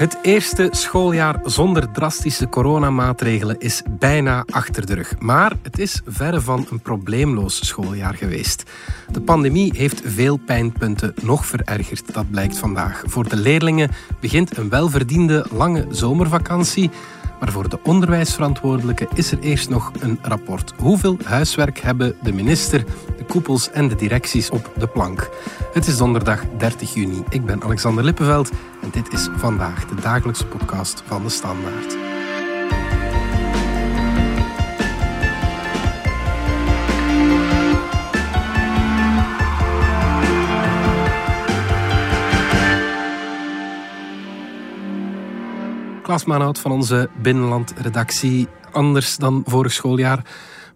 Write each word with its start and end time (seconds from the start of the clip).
Het 0.00 0.18
eerste 0.22 0.68
schooljaar 0.70 1.40
zonder 1.44 1.90
drastische 1.90 2.48
coronamaatregelen 2.48 3.58
is 3.58 3.82
bijna 3.98 4.44
achter 4.50 4.86
de 4.86 4.94
rug. 4.94 5.18
Maar 5.18 5.52
het 5.62 5.78
is 5.78 6.00
verre 6.06 6.40
van 6.40 6.66
een 6.70 6.80
probleemloos 6.80 7.66
schooljaar 7.66 8.14
geweest. 8.14 8.70
De 9.12 9.20
pandemie 9.20 9.72
heeft 9.76 10.02
veel 10.04 10.36
pijnpunten 10.36 11.14
nog 11.22 11.46
verergerd, 11.46 12.14
dat 12.14 12.30
blijkt 12.30 12.58
vandaag. 12.58 13.02
Voor 13.06 13.28
de 13.28 13.36
leerlingen 13.36 13.90
begint 14.20 14.56
een 14.56 14.68
welverdiende 14.68 15.46
lange 15.52 15.86
zomervakantie. 15.90 16.90
Maar 17.40 17.52
voor 17.52 17.68
de 17.68 17.78
onderwijsverantwoordelijke 17.82 19.08
is 19.14 19.32
er 19.32 19.38
eerst 19.38 19.68
nog 19.68 19.92
een 19.98 20.18
rapport. 20.22 20.72
Hoeveel 20.78 21.16
huiswerk 21.24 21.78
hebben 21.78 22.16
de 22.22 22.32
minister, 22.32 22.84
de 23.16 23.24
koepels 23.24 23.70
en 23.70 23.88
de 23.88 23.94
directies 23.94 24.50
op 24.50 24.72
de 24.76 24.86
plank? 24.86 25.30
Het 25.72 25.86
is 25.86 25.96
donderdag 25.96 26.42
30 26.58 26.94
juni. 26.94 27.22
Ik 27.28 27.44
ben 27.44 27.62
Alexander 27.62 28.04
Lippenveld 28.04 28.50
en 28.82 28.90
dit 28.90 29.12
is 29.12 29.28
vandaag 29.36 29.86
de 29.86 29.94
dagelijkse 29.94 30.46
podcast 30.46 31.02
van 31.06 31.22
de 31.22 31.28
Standaard. 31.28 32.09
Klaas 46.10 46.24
Maanhout 46.24 46.58
van 46.58 46.72
onze 46.72 47.08
binnenlandredactie. 47.22 48.48
Anders 48.72 49.16
dan 49.16 49.42
vorig 49.46 49.72
schooljaar 49.72 50.24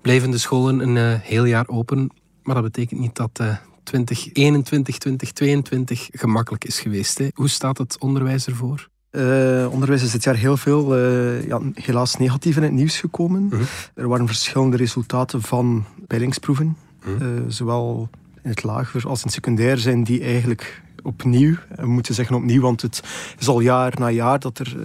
blijven 0.02 0.30
de 0.30 0.38
scholen 0.38 0.80
een 0.80 0.96
uh, 0.96 1.20
heel 1.20 1.44
jaar 1.44 1.68
open. 1.68 2.10
Maar 2.42 2.54
dat 2.54 2.64
betekent 2.64 3.00
niet 3.00 3.16
dat 3.16 3.38
uh, 3.40 3.56
2021, 3.82 4.98
2022 4.98 6.08
gemakkelijk 6.12 6.64
is 6.64 6.80
geweest. 6.80 7.18
Hè? 7.18 7.28
Hoe 7.34 7.48
staat 7.48 7.78
het 7.78 7.98
onderwijs 7.98 8.46
ervoor? 8.46 8.88
Uh, 9.10 9.66
onderwijs 9.70 10.02
is 10.02 10.10
dit 10.10 10.24
jaar 10.24 10.36
heel 10.36 10.56
veel, 10.56 10.98
uh, 10.98 11.46
ja, 11.46 11.60
helaas 11.74 12.16
negatief 12.16 12.56
in 12.56 12.62
het 12.62 12.72
nieuws 12.72 13.00
gekomen. 13.00 13.48
-hmm. 13.50 13.60
Er 13.94 14.08
waren 14.08 14.26
verschillende 14.26 14.76
resultaten 14.76 15.42
van 15.42 15.84
peilingsproeven. 16.06 16.76
Uh, 17.06 17.26
zowel 17.48 18.08
in 18.42 18.50
het 18.50 18.62
lager 18.62 19.06
als 19.06 19.18
in 19.18 19.24
het 19.24 19.34
secundair 19.34 19.78
zijn 19.78 20.04
die 20.04 20.22
eigenlijk 20.22 20.82
opnieuw. 21.04 21.54
We 21.76 21.86
moeten 21.86 22.14
zeggen 22.14 22.36
opnieuw, 22.36 22.60
want 22.60 22.82
het 22.82 23.02
is 23.38 23.48
al 23.48 23.60
jaar 23.60 23.92
na 23.98 24.10
jaar 24.10 24.38
dat 24.38 24.58
er... 24.58 24.74
Uh, 24.76 24.84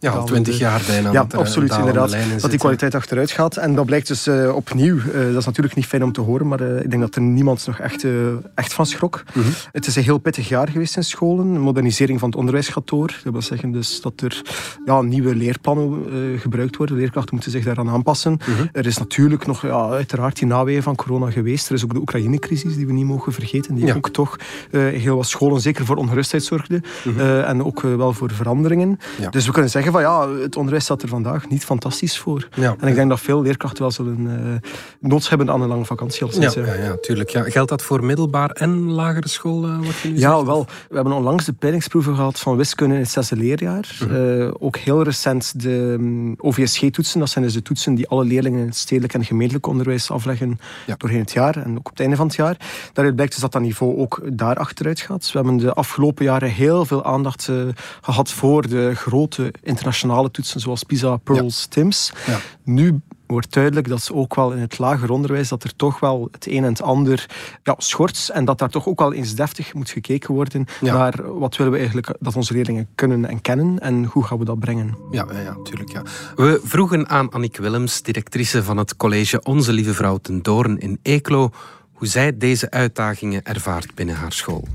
ja, 0.00 0.10
al 0.10 0.24
twintig 0.24 0.58
jaar 0.58 0.82
bijna. 0.86 1.12
Ja, 1.12 1.22
dat 1.22 1.32
er 1.32 1.38
absoluut, 1.38 1.72
inderdaad. 1.72 2.16
Dat 2.40 2.50
die 2.50 2.58
kwaliteit 2.58 2.94
achteruit 2.94 3.30
gaat. 3.30 3.56
En 3.56 3.74
dat 3.74 3.86
blijkt 3.86 4.06
dus 4.06 4.26
uh, 4.26 4.54
opnieuw. 4.54 4.96
Uh, 4.96 5.12
dat 5.12 5.36
is 5.36 5.44
natuurlijk 5.44 5.74
niet 5.74 5.86
fijn 5.86 6.04
om 6.04 6.12
te 6.12 6.20
horen, 6.20 6.48
maar 6.48 6.60
ik 6.60 6.90
denk 6.90 7.02
dat 7.02 7.14
er 7.14 7.20
niemand 7.20 7.66
nog 7.66 7.78
echt, 7.78 8.06
echt 8.54 8.72
van 8.72 8.86
schrok. 8.86 9.24
Mm 9.34 9.42
-hmm. 9.42 9.52
Het 9.72 9.86
is 9.86 9.96
een 9.96 10.02
heel 10.02 10.18
pittig 10.18 10.48
jaar 10.48 10.68
geweest 10.68 10.96
in 10.96 11.04
scholen. 11.04 11.46
Een 11.46 11.60
modernisering 11.60 12.18
van 12.18 12.28
het 12.28 12.38
onderwijs 12.38 12.68
gaat 12.68 12.88
door. 12.88 13.20
Dat 13.24 13.32
wil 13.32 13.42
zeggen 13.42 13.70
dus 13.72 14.00
dat 14.00 14.20
er 14.20 14.42
ja, 14.84 15.00
nieuwe 15.00 15.34
leerplannen 15.34 16.04
gebruikt 16.38 16.76
worden. 16.76 16.96
Leerkrachten 16.96 17.34
moeten 17.34 17.52
zich 17.52 17.64
daaraan 17.64 17.88
aanpassen. 17.88 18.32
Mm 18.32 18.54
-hmm. 18.56 18.68
Er 18.72 18.86
is 18.86 18.98
natuurlijk 18.98 19.46
nog 19.46 19.62
ja, 19.62 19.88
uiteraard 19.88 20.38
die 20.38 20.46
naweeën 20.46 20.82
van 20.82 20.94
corona 20.94 21.30
geweest. 21.30 21.68
Er 21.68 21.74
is 21.74 21.84
ook 21.84 21.94
de 21.94 22.00
Oekraïne-crisis 22.00 22.76
die 22.76 22.86
we 22.86 22.92
niet 22.92 23.06
mogen 23.06 23.32
vergeten. 23.32 23.74
Die 23.74 23.86
ja. 23.86 23.94
ook 23.94 24.08
toch 24.08 24.38
heel 24.70 25.16
wat 25.16 25.26
scholen, 25.26 25.55
zeker 25.60 25.84
voor 25.84 25.96
ongerustheid 25.96 26.44
zorgde. 26.44 26.74
Mm 26.74 27.12
-hmm. 27.12 27.20
uh, 27.20 27.48
en 27.48 27.64
ook 27.64 27.82
uh, 27.82 27.96
wel 27.96 28.12
voor 28.12 28.30
veranderingen. 28.32 28.98
Ja. 29.20 29.30
Dus 29.30 29.46
we 29.46 29.52
kunnen 29.52 29.70
zeggen 29.70 29.92
van 29.92 30.00
ja, 30.00 30.28
het 30.28 30.56
onderwijs 30.56 30.84
staat 30.84 31.02
er 31.02 31.08
vandaag 31.08 31.48
niet 31.48 31.64
fantastisch 31.64 32.18
voor. 32.18 32.48
Ja. 32.54 32.76
En 32.80 32.88
ik 32.88 32.94
denk 32.94 33.08
dat 33.08 33.20
veel 33.20 33.42
leerkrachten 33.42 33.82
wel 33.82 33.90
zullen 33.90 34.20
uh, 34.20 34.70
nood 35.00 35.28
hebben 35.28 35.50
aan 35.50 35.62
een 35.62 35.68
lange 35.68 35.84
vakantie. 35.84 36.26
Ja, 36.40 36.50
ja, 36.54 36.74
ja, 36.74 36.96
tuurlijk. 37.00 37.30
Ja. 37.30 37.42
Geldt 37.42 37.70
dat 37.70 37.82
voor 37.82 38.04
middelbaar 38.04 38.50
en 38.50 38.90
lagere 38.90 39.28
school? 39.28 39.60
wat 39.60 39.98
je 40.02 40.08
nu 40.08 40.18
ja, 40.18 40.34
zegt? 40.34 40.46
wel. 40.46 40.66
We 40.88 40.94
hebben 40.94 41.12
onlangs 41.12 41.44
de 41.44 41.52
peilingsproeven 41.52 42.14
gehad 42.14 42.38
van 42.38 42.56
wiskunde 42.56 42.94
in 42.94 43.00
het 43.00 43.10
zesde 43.10 43.36
leerjaar. 43.36 43.96
Mm 44.00 44.08
-hmm. 44.08 44.54
ook 44.58 44.76
heel 44.76 45.02
recent 45.02 45.62
de 45.62 45.70
um, 45.70 46.34
OVSG-toetsen. 46.38 47.20
Dat 47.20 47.30
zijn 47.30 47.44
dus 47.44 47.54
de 47.54 47.62
toetsen 47.62 47.94
die 47.94 48.08
alle 48.08 48.24
leerlingen 48.24 48.60
in 48.60 48.66
het 48.66 48.76
stedelijk 48.76 49.14
en 49.14 49.24
gemeentelijk 49.24 49.66
onderwijs 49.66 50.10
afleggen 50.10 50.58
doorheen 50.96 51.20
het 51.20 51.32
jaar 51.32 51.56
en 51.56 51.70
ook 51.70 51.86
op 51.86 51.90
het 51.90 52.00
einde 52.00 52.16
van 52.16 52.26
het 52.26 52.36
jaar. 52.36 52.56
Daaruit 52.92 53.14
blijkt 53.16 53.32
dus 53.32 53.42
dat 53.42 53.52
dat 53.52 53.62
niveau 53.62 53.96
ook 53.96 54.20
daar 54.32 54.56
achteruit 54.56 55.00
gaat. 55.00 55.26
We 55.26 55.32
hebben 55.32 55.45
de 55.54 55.72
afgelopen 55.72 56.24
jaren 56.24 56.50
heel 56.50 56.84
veel 56.84 57.04
aandacht 57.04 57.48
uh, 57.48 57.62
gehad 58.00 58.30
voor 58.30 58.68
de 58.68 58.94
grote 58.94 59.54
internationale 59.62 60.30
toetsen 60.30 60.60
zoals 60.60 60.82
PISA, 60.82 61.16
Pearls, 61.16 61.60
ja. 61.60 61.66
TIMS. 61.68 62.12
Ja. 62.26 62.38
Nu 62.62 63.00
wordt 63.26 63.52
duidelijk 63.52 63.88
dat 63.88 64.02
ze 64.02 64.14
ook 64.14 64.34
wel 64.34 64.52
in 64.52 64.58
het 64.58 64.78
lager 64.78 65.10
onderwijs 65.10 65.48
dat 65.48 65.64
er 65.64 65.76
toch 65.76 66.00
wel 66.00 66.28
het 66.30 66.46
een 66.46 66.64
en 66.64 66.70
het 66.70 66.82
ander 66.82 67.26
ja, 67.62 67.74
schort 67.78 68.30
en 68.32 68.44
dat 68.44 68.58
daar 68.58 68.68
toch 68.68 68.86
ook 68.86 68.98
wel 68.98 69.12
eens 69.12 69.34
deftig 69.34 69.74
moet 69.74 69.90
gekeken 69.90 70.34
worden 70.34 70.66
ja. 70.80 70.92
naar 70.96 71.38
wat 71.38 71.56
willen 71.56 71.72
we 71.72 71.78
eigenlijk 71.78 72.14
dat 72.20 72.36
onze 72.36 72.52
leerlingen 72.52 72.88
kunnen 72.94 73.24
en 73.24 73.40
kennen 73.40 73.78
en 73.78 74.04
hoe 74.04 74.24
gaan 74.24 74.38
we 74.38 74.44
dat 74.44 74.58
brengen. 74.58 74.96
Ja, 75.10 75.26
ja, 75.32 75.56
natuurlijk. 75.56 75.92
Ja. 75.92 76.02
We 76.34 76.60
vroegen 76.64 77.08
aan 77.08 77.30
Annick 77.30 77.56
Willems, 77.56 78.02
directrice 78.02 78.62
van 78.62 78.76
het 78.76 78.96
college 78.96 79.42
Onze 79.42 79.72
Lieve 79.72 79.94
Vrouw 79.94 80.16
ten 80.16 80.42
Doorn 80.42 80.78
in 80.78 80.98
Eeklo, 81.02 81.50
hoe 81.92 82.08
zij 82.08 82.36
deze 82.36 82.70
uitdagingen 82.70 83.44
ervaart 83.44 83.94
binnen 83.94 84.14
haar 84.14 84.32
school. 84.32 84.68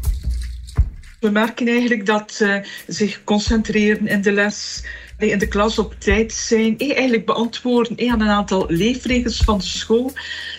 We 1.21 1.29
merken 1.29 1.67
eigenlijk 1.67 2.05
dat 2.05 2.39
uh, 2.41 2.55
zich 2.87 3.23
concentreren 3.23 4.07
in 4.07 4.21
de 4.21 4.31
les, 4.31 4.83
in 5.29 5.39
de 5.39 5.47
klas 5.47 5.79
op 5.79 5.95
tijd 5.97 6.33
zijn, 6.33 6.77
eigenlijk 6.77 7.25
beantwoorden 7.25 8.09
aan 8.09 8.21
een 8.21 8.27
aantal 8.27 8.65
leefregels 8.67 9.37
van 9.37 9.57
de 9.57 9.63
school, 9.63 10.11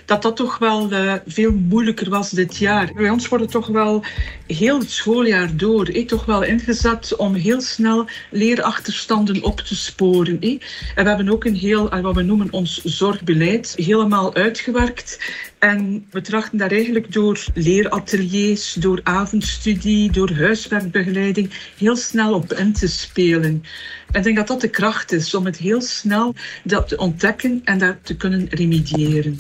dat 0.05 0.23
dat 0.23 0.37
toch 0.37 0.59
wel 0.59 0.93
uh, 0.93 1.15
veel 1.27 1.53
moeilijker 1.53 2.11
was 2.11 2.31
dit 2.31 2.57
jaar. 2.57 2.93
Bij 2.95 3.11
ons 3.11 3.29
wordt 3.29 3.45
het 3.45 3.53
toch 3.53 3.67
wel 3.67 4.05
heel 4.47 4.79
het 4.79 4.91
schooljaar 4.91 5.57
door 5.57 5.87
eh, 5.87 6.07
toch 6.07 6.25
wel 6.25 6.43
ingezet 6.43 7.17
om 7.17 7.35
heel 7.35 7.61
snel 7.61 8.09
leerachterstanden 8.31 9.43
op 9.43 9.61
te 9.61 9.77
sporen. 9.77 10.41
Eh. 10.41 10.51
En 10.95 11.03
we 11.03 11.09
hebben 11.09 11.29
ook 11.29 11.45
een 11.45 11.57
heel, 11.57 12.01
wat 12.01 12.15
we 12.15 12.23
noemen 12.23 12.49
ons 12.51 12.83
zorgbeleid, 12.85 13.75
helemaal 13.77 14.35
uitgewerkt. 14.35 15.19
En 15.59 16.07
we 16.11 16.21
trachten 16.21 16.59
daar 16.59 16.71
eigenlijk 16.71 17.13
door 17.13 17.45
leerateliers, 17.55 18.73
door 18.73 19.01
avondstudie, 19.03 20.11
door 20.11 20.31
huiswerkbegeleiding 20.33 21.51
heel 21.79 21.97
snel 21.97 22.35
op 22.35 22.53
in 22.53 22.73
te 22.73 22.89
spelen. 22.89 23.65
Ik 24.13 24.23
denk 24.23 24.37
dat 24.37 24.47
dat 24.53 24.61
de 24.61 24.69
kracht 24.69 25.13
is 25.13 25.35
om 25.35 25.45
het 25.45 25.57
heel 25.57 25.81
snel 25.81 26.35
dat 26.65 26.89
te 26.89 26.97
ontdekken 26.97 27.61
en 27.65 27.79
daar 27.79 27.99
te 28.03 28.17
kunnen 28.17 28.47
remediëren. 28.49 29.37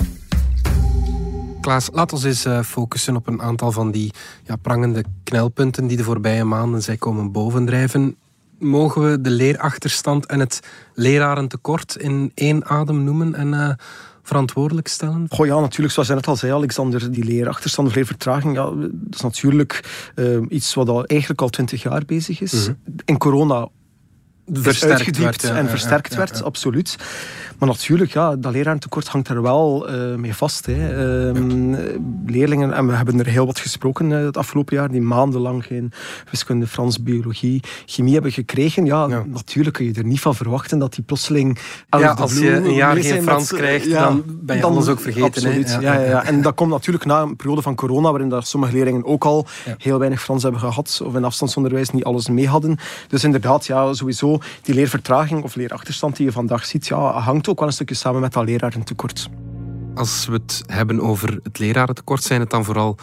Klaas, 1.61 1.89
laat 1.93 2.13
ons 2.13 2.25
eens 2.25 2.47
uh, 2.47 2.63
focussen 2.63 3.17
op 3.17 3.27
een 3.27 3.43
aantal 3.43 3.73
van 3.73 3.91
die 3.91 4.13
ja, 4.45 4.57
prangende 4.57 5.05
knelpunten 5.25 5.87
die 5.87 5.97
de 5.97 6.03
voorbije 6.03 6.45
maanden 6.45 6.83
zijn 6.83 6.99
komen 6.99 7.33
bovendrijven. 7.33 8.17
Mogen 8.59 9.11
we 9.11 9.21
de 9.21 9.31
leerachterstand 9.31 10.27
en 10.27 10.41
het 10.41 10.61
lerarentekort 10.95 11.97
in 11.97 12.33
één 12.35 12.65
adem 12.67 13.05
noemen 13.05 13.35
en 13.35 13.53
uh, 13.53 13.69
verantwoordelijk 14.23 14.89
stellen? 14.89 15.27
Goh 15.29 15.47
ja, 15.47 15.61
natuurlijk, 15.61 15.93
zoals 15.93 16.09
je 16.09 16.15
net 16.15 16.27
al 16.27 16.37
zei, 16.37 16.53
Alexander, 16.53 17.13
die 17.13 17.25
leerachterstand 17.25 17.89
of 17.89 17.95
leervertraging, 17.95 18.55
ja, 18.55 18.65
dat 18.91 19.15
is 19.15 19.21
natuurlijk 19.21 19.85
uh, 20.15 20.39
iets 20.49 20.75
wat 20.75 20.89
al 20.89 21.05
eigenlijk 21.05 21.41
al 21.41 21.49
twintig 21.49 21.83
jaar 21.83 22.03
bezig 22.07 22.41
is. 22.41 22.53
Mm 22.53 22.61
-hmm. 22.85 22.95
In 23.05 23.19
corona 23.19 23.69
versterkt 24.53 25.19
werd, 25.19 25.43
ja, 25.43 25.57
en 25.57 25.69
versterkt 25.69 26.13
ja, 26.13 26.19
ja, 26.19 26.25
werd, 26.25 26.43
absoluut. 26.43 26.97
Maar 27.59 27.69
natuurlijk, 27.71 28.13
ja, 28.13 28.37
dat 28.37 28.53
lerarentekort 28.53 29.09
hangt 29.09 29.29
er 29.29 29.43
wel 29.43 29.91
uh, 29.91 30.15
mee 30.15 30.35
vast. 30.35 30.67
Hè. 30.67 30.99
Um, 31.29 31.77
leerlingen, 32.27 32.73
en 32.73 32.87
we 32.87 32.93
hebben 32.95 33.19
er 33.19 33.27
heel 33.27 33.47
wat 33.47 33.59
gesproken 33.59 34.11
uh, 34.11 34.25
het 34.25 34.37
afgelopen 34.37 34.77
jaar, 34.77 34.91
die 34.91 35.01
maandenlang 35.01 35.65
geen 35.65 35.93
wiskunde, 36.31 36.67
Frans, 36.67 37.03
biologie, 37.03 37.61
chemie 37.87 38.13
hebben 38.13 38.33
gekregen. 38.33 38.85
Ja, 38.85 39.07
natuurlijk 39.07 39.77
kun 39.77 39.85
je 39.85 39.93
er 39.93 40.05
niet 40.05 40.21
van 40.21 40.35
verwachten 40.35 40.79
dat 40.79 40.95
die 40.95 41.05
plotseling... 41.05 41.59
Ja, 41.89 42.11
als 42.11 42.39
je 42.39 42.51
een 42.51 42.75
jaar 42.75 42.97
geen 42.97 43.23
Frans 43.23 43.51
met, 43.51 43.61
krijgt, 43.61 43.91
dan 43.91 44.23
ben 44.27 44.57
je 44.57 44.63
dan, 44.63 44.73
alles 44.73 44.89
ook 44.89 45.01
vergeten. 45.01 45.29
Absoluut? 45.29 45.79
Ja, 45.81 45.95
ja, 45.95 46.01
ja, 46.01 46.25
En 46.25 46.43
dat 46.43 46.55
komt 46.55 46.71
natuurlijk 46.71 47.05
na 47.05 47.21
een 47.21 47.37
periode 47.37 47.63
van 47.63 47.75
corona, 47.75 48.11
waarin 48.11 48.29
dat 48.29 48.47
sommige 48.47 48.73
leerlingen 48.73 49.05
ook 49.05 49.25
al 49.25 49.47
heel 49.79 49.99
weinig 49.99 50.23
Frans 50.23 50.43
hebben 50.43 50.61
gehad, 50.61 51.01
of 51.05 51.15
in 51.15 51.25
afstandsonderwijs 51.25 51.91
niet 51.91 52.05
alles 52.05 52.29
mee 52.29 52.49
hadden. 52.49 52.79
Dus 53.09 53.25
inderdaad, 53.25 53.67
ja, 53.67 53.93
sowieso, 53.93 54.39
die 54.63 54.75
leervertraging 54.75 55.43
of 55.43 55.55
leerachterstand 55.55 56.17
die 56.17 56.27
je 56.27 56.33
vandaag 56.33 56.65
ziet, 56.65 56.87
ja, 56.87 57.21
hangt 57.21 57.49
ook 57.49 57.59
wel 57.59 57.69
een 57.69 57.75
stukje 57.75 57.95
samen 57.95 58.21
met 58.21 58.33
dat 58.33 58.45
lerarentekort. 58.45 59.29
Als 59.95 60.27
we 60.27 60.33
het 60.33 60.63
hebben 60.67 61.01
over 61.01 61.39
het 61.43 61.59
lerarentekort, 61.59 62.23
zijn 62.23 62.41
het 62.41 62.51
dan 62.51 62.65
vooral 62.65 62.97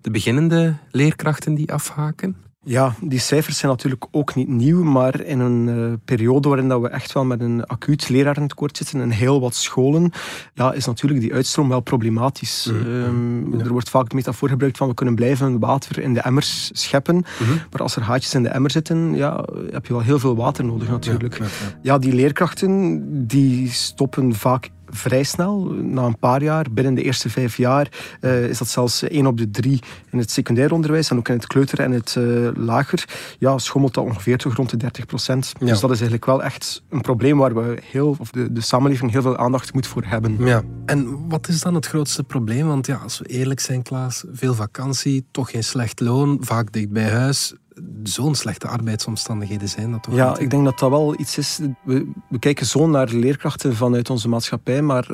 de 0.00 0.10
beginnende 0.10 0.76
leerkrachten 0.90 1.54
die 1.54 1.72
afhaken? 1.72 2.36
Ja, 2.64 2.94
die 3.00 3.18
cijfers 3.18 3.58
zijn 3.58 3.70
natuurlijk 3.70 4.04
ook 4.10 4.34
niet 4.34 4.48
nieuw, 4.48 4.82
maar 4.82 5.20
in 5.20 5.40
een 5.40 5.68
uh, 5.68 5.92
periode 6.04 6.48
waarin 6.48 6.68
dat 6.68 6.80
we 6.80 6.88
echt 6.88 7.12
wel 7.12 7.24
met 7.24 7.40
een 7.40 7.64
acuut 7.64 8.08
lerarentekort 8.08 8.76
zitten 8.76 9.00
in 9.00 9.10
heel 9.10 9.40
wat 9.40 9.54
scholen, 9.54 10.12
ja, 10.54 10.72
is 10.72 10.86
natuurlijk 10.86 11.20
die 11.20 11.34
uitstroom 11.34 11.68
wel 11.68 11.80
problematisch. 11.80 12.68
Mm 12.70 12.78
-hmm. 12.78 12.92
um, 12.92 13.58
ja. 13.58 13.64
Er 13.64 13.72
wordt 13.72 13.90
vaak 13.90 14.08
de 14.08 14.14
metafoor 14.14 14.48
gebruikt 14.48 14.76
van 14.76 14.88
we 14.88 14.94
kunnen 14.94 15.14
blijven 15.14 15.58
water 15.58 15.98
in 15.98 16.14
de 16.14 16.20
emmers 16.20 16.70
scheppen, 16.72 17.14
mm 17.14 17.24
-hmm. 17.46 17.60
maar 17.70 17.82
als 17.82 17.96
er 17.96 18.02
haatjes 18.02 18.34
in 18.34 18.42
de 18.42 18.48
emmer 18.48 18.70
zitten, 18.70 19.14
ja, 19.14 19.44
heb 19.70 19.86
je 19.86 19.92
wel 19.92 20.02
heel 20.02 20.18
veel 20.18 20.36
water 20.36 20.64
nodig 20.64 20.88
natuurlijk. 20.88 21.38
Ja. 21.38 21.46
ja 21.82 21.98
die 21.98 22.14
leerkrachten 22.14 23.26
die 23.26 23.70
stoppen 23.70 24.34
vaak 24.34 24.70
vrij 24.92 25.22
snel. 25.22 25.60
Na 25.70 26.02
een 26.02 26.18
paar 26.18 26.42
jaar, 26.42 26.66
binnen 26.70 26.94
de 26.94 27.02
eerste 27.02 27.30
vijf 27.30 27.56
jaar, 27.56 27.88
uh, 28.20 28.48
is 28.48 28.58
dat 28.58 28.68
zelfs 28.68 29.02
één 29.02 29.26
op 29.26 29.38
de 29.38 29.50
drie 29.50 29.82
in 30.10 30.18
het 30.18 30.30
secundair 30.30 30.72
onderwijs 30.72 31.10
en 31.10 31.18
ook 31.18 31.28
in 31.28 31.34
het 31.34 31.46
kleuter 31.46 31.80
en 31.80 31.92
het 31.92 32.14
uh, 32.18 32.48
lager. 32.54 33.04
Ja, 33.38 33.58
schommelt 33.58 33.94
dat 33.94 34.04
ongeveer 34.04 34.38
toch 34.38 34.54
rond 34.54 34.70
de 34.70 34.76
30 34.76 35.06
procent. 35.06 35.52
Dus 35.58 35.80
dat 35.80 35.90
is 35.90 36.00
eigenlijk 36.00 36.24
wel 36.24 36.42
echt 36.42 36.82
een 36.88 37.00
probleem 37.00 37.38
waar 37.38 37.54
we 37.54 37.78
heel, 37.82 38.16
of 38.18 38.30
de, 38.30 38.52
de 38.52 38.60
samenleving 38.60 39.10
heel 39.10 39.22
veel 39.22 39.36
aandacht 39.36 39.72
moet 39.72 39.86
voor 39.86 40.04
hebben. 40.04 40.36
Ja. 40.44 40.62
En 40.86 41.28
wat 41.28 41.48
is 41.48 41.60
dan 41.60 41.74
het 41.74 41.86
grootste 41.86 42.24
probleem? 42.24 42.66
Want 42.66 42.86
ja, 42.86 42.96
als 42.96 43.18
we 43.18 43.26
eerlijk 43.26 43.60
zijn, 43.60 43.82
Klaas, 43.82 44.24
veel 44.32 44.54
vakantie, 44.54 45.26
toch 45.30 45.50
geen 45.50 45.64
slecht 45.64 46.00
loon, 46.00 46.36
vaak 46.40 46.72
dicht 46.72 46.90
bij 46.90 47.10
huis 47.10 47.54
zo'n 48.02 48.34
slechte 48.34 48.68
arbeidsomstandigheden 48.68 49.68
zijn 49.68 49.90
dat 49.90 50.02
toch? 50.02 50.14
Ja, 50.14 50.38
ik 50.38 50.50
denk 50.50 50.64
dat 50.64 50.78
dat 50.78 50.90
wel 50.90 51.20
iets 51.20 51.38
is. 51.38 51.60
We, 51.82 52.10
we 52.28 52.38
kijken 52.38 52.66
zo 52.66 52.86
naar 52.86 53.08
leerkrachten 53.08 53.76
vanuit 53.76 54.10
onze 54.10 54.28
maatschappij, 54.28 54.82
maar 54.82 55.06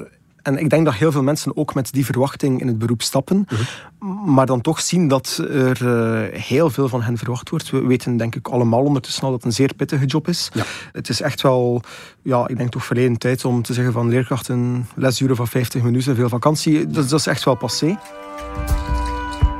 en 0.48 0.58
ik 0.58 0.70
denk 0.70 0.84
dat 0.84 0.94
heel 0.94 1.12
veel 1.12 1.22
mensen 1.22 1.56
ook 1.56 1.74
met 1.74 1.92
die 1.92 2.04
verwachting 2.04 2.60
in 2.60 2.66
het 2.66 2.78
beroep 2.78 3.02
stappen, 3.02 3.46
mhm. 3.48 4.32
maar 4.32 4.46
dan 4.46 4.60
toch 4.60 4.80
zien 4.80 5.08
dat 5.08 5.44
er 5.50 5.82
uh, 5.82 6.40
heel 6.40 6.70
veel 6.70 6.88
van 6.88 7.02
hen 7.02 7.18
verwacht 7.18 7.50
wordt. 7.50 7.70
We 7.70 7.86
weten 7.86 8.16
denk 8.16 8.34
ik 8.34 8.48
allemaal 8.48 8.82
ondertussen 8.82 9.22
al 9.22 9.30
dat 9.30 9.38
het 9.38 9.48
een 9.48 9.56
zeer 9.56 9.74
pittige 9.74 10.04
job 10.04 10.28
is. 10.28 10.50
Ja. 10.54 10.64
Het 10.92 11.08
is 11.08 11.20
echt 11.20 11.42
wel, 11.42 11.82
ja, 12.22 12.48
ik 12.48 12.56
denk 12.56 12.70
toch 12.70 12.84
verleden 12.84 13.18
tijd 13.18 13.44
om 13.44 13.62
te 13.62 13.72
zeggen 13.72 13.92
van 13.92 14.08
leerkrachten 14.08 14.88
lesuren 14.94 15.36
van 15.36 15.48
50 15.48 15.82
minuten, 15.82 16.16
veel 16.16 16.28
vakantie, 16.28 16.86
dat, 16.86 17.08
dat 17.08 17.18
is 17.18 17.26
echt 17.26 17.44
wel 17.44 17.56
passé. 17.56 17.98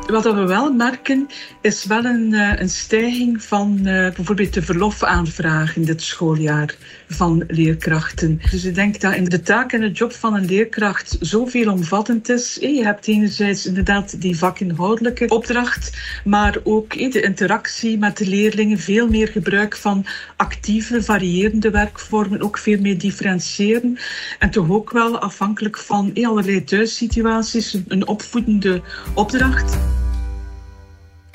Wat 0.08 0.24
we 0.24 0.46
wel 0.46 0.72
merken, 0.72 1.26
is 1.60 1.84
wel 1.84 2.04
een, 2.04 2.34
eh, 2.34 2.60
een 2.60 2.68
stijging 2.68 3.42
van 3.42 3.78
uh, 3.78 3.84
bijvoorbeeld 3.84 4.54
de 4.54 4.62
verlofaanvragen 4.62 5.84
dit 5.84 6.02
schooljaar 6.02 6.76
van 7.08 7.44
leerkrachten. 7.48 8.40
Dus 8.50 8.64
ik 8.64 8.74
denk 8.74 9.00
dat 9.00 9.14
in 9.14 9.24
de 9.24 9.40
taak 9.40 9.72
en 9.72 9.80
de 9.80 9.90
job 9.90 10.12
van 10.12 10.34
een 10.34 10.44
leerkracht 10.44 11.16
zoveel 11.20 11.72
omvattend 11.72 12.28
is. 12.28 12.58
Je 12.60 12.82
hebt 12.82 13.08
enerzijds 13.08 13.66
inderdaad 13.66 14.20
die 14.20 14.38
vakinhoudelijke 14.38 15.28
opdracht, 15.28 15.98
maar 16.24 16.58
ook 16.64 16.92
de 17.12 17.20
interactie 17.20 17.98
met 17.98 18.16
de 18.16 18.26
leerlingen, 18.26 18.78
veel 18.78 19.08
meer 19.08 19.28
gebruik 19.28 19.76
van 19.76 20.06
actieve, 20.36 21.02
variërende 21.02 21.70
werkvormen, 21.70 22.40
ook 22.40 22.58
veel 22.58 22.80
meer 22.80 22.98
differentiëren. 22.98 23.98
En 24.38 24.50
toch 24.50 24.70
ook 24.70 24.90
wel 24.90 25.18
afhankelijk 25.18 25.78
van 25.78 26.12
allerlei 26.22 26.64
thuissituaties, 26.64 27.78
een 27.88 28.06
opvoedende 28.06 28.82
opdracht 29.14 29.78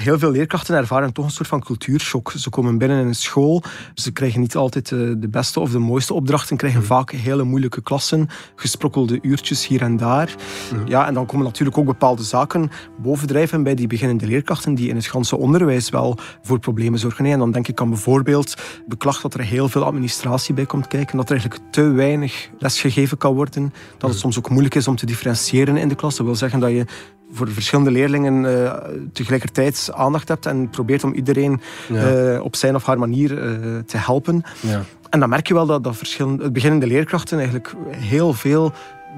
heel 0.04 0.20
veel 0.20 0.32
leerkrachten 0.32 0.76
ervaren 0.76 1.14
toch 1.14 1.26
een 1.26 1.32
soort 1.32 1.48
van 1.48 1.64
cultuurshock. 1.64 2.32
Ze 2.32 2.50
komen 2.50 2.78
binnen 2.78 3.00
in 3.00 3.08
een 3.08 3.16
school, 3.16 3.64
ze 3.94 4.12
krijgen 4.12 4.40
niet 4.40 4.56
altijd 4.56 4.90
de, 4.90 5.06
eh, 5.06 5.22
de 5.22 5.30
beste 5.30 5.60
of 5.60 5.72
de 5.72 5.80
mooiste 5.80 6.14
opdrachten, 6.14 6.58
krijgen 6.58 6.80
mm. 6.80 6.86
vaak 6.86 7.12
hele 7.12 7.44
moeilijke 7.44 7.82
klassen, 7.82 8.28
gesprokkelde 8.56 9.20
uurtjes 9.22 9.68
hier 9.68 9.82
en 9.82 9.98
daar. 9.98 10.36
Mm. 10.74 10.88
Ja, 10.88 11.08
en 11.08 11.14
dan 11.14 11.26
komen 11.26 11.46
natuurlijk 11.46 11.78
ook 11.78 11.86
bepaalde 11.86 12.24
zaken 12.24 12.72
bovendrijven 13.02 13.64
bij 13.64 13.76
die 13.76 13.88
beginnende 13.88 14.28
leerkrachten 14.28 14.76
die 14.76 14.90
in 14.90 14.96
het 14.96 15.06
ganse 15.06 15.38
onderwijs 15.38 15.90
wel 15.90 16.18
voor 16.42 16.60
problemen 16.60 17.00
zorgen. 17.00 17.26
En 17.26 17.40
dan 17.40 17.52
denk 17.52 17.68
ik 17.68 17.82
aan 17.82 17.90
bijvoorbeeld 17.90 18.56
de 18.88 18.98
klacht 18.98 19.22
dat 19.22 19.34
er 19.34 19.42
heel 19.42 19.70
veel 19.70 19.84
administratie 19.84 20.54
bij 20.54 20.66
komt 20.66 20.88
kijken, 20.88 21.18
dat 21.18 21.30
er 21.30 21.32
eigenlijk 21.32 21.72
te 21.72 21.82
weinig 21.92 22.50
lesgegeven 22.60 23.18
kan 23.18 23.34
worden, 23.34 23.74
dat 23.98 24.02
het 24.02 24.12
mm. 24.14 24.20
soms 24.20 24.38
ook 24.38 24.50
moeilijk 24.50 24.76
is 24.76 24.88
om 24.88 24.96
te 24.96 25.06
differentiëren 25.06 25.78
in 25.78 25.88
de 25.88 25.96
klas. 25.96 26.16
Dat 26.16 26.26
wil 26.26 26.36
zeggen 26.36 26.60
dat 26.60 26.72
je 26.72 26.86
voor 27.34 27.50
verschillende 27.52 27.92
leerlingen 27.92 28.44
uh, 28.44 28.74
tegelijkertijd 29.14 29.90
aandacht 29.94 30.28
hebt 30.28 30.46
en 30.46 30.70
probeert 30.70 31.04
om 31.04 31.14
iedereen 31.14 31.62
uh, 31.92 32.42
op 32.44 32.56
zijn 32.56 32.76
of 32.76 32.86
haar 32.86 33.00
manier 33.00 33.32
uh, 33.32 33.80
te 33.80 33.98
helpen. 33.98 34.44
Ja. 34.60 34.84
En 35.10 35.20
dan 35.20 35.30
merk 35.30 35.48
je 35.48 35.54
wel 35.54 35.66
dat, 35.66 35.84
dat 35.84 35.96
verschillende, 35.96 36.52
beginnende 36.52 36.88
leerkrachten 36.88 37.38
eigenlijk 37.38 37.76
heel 37.90 38.34
veel 38.34 38.72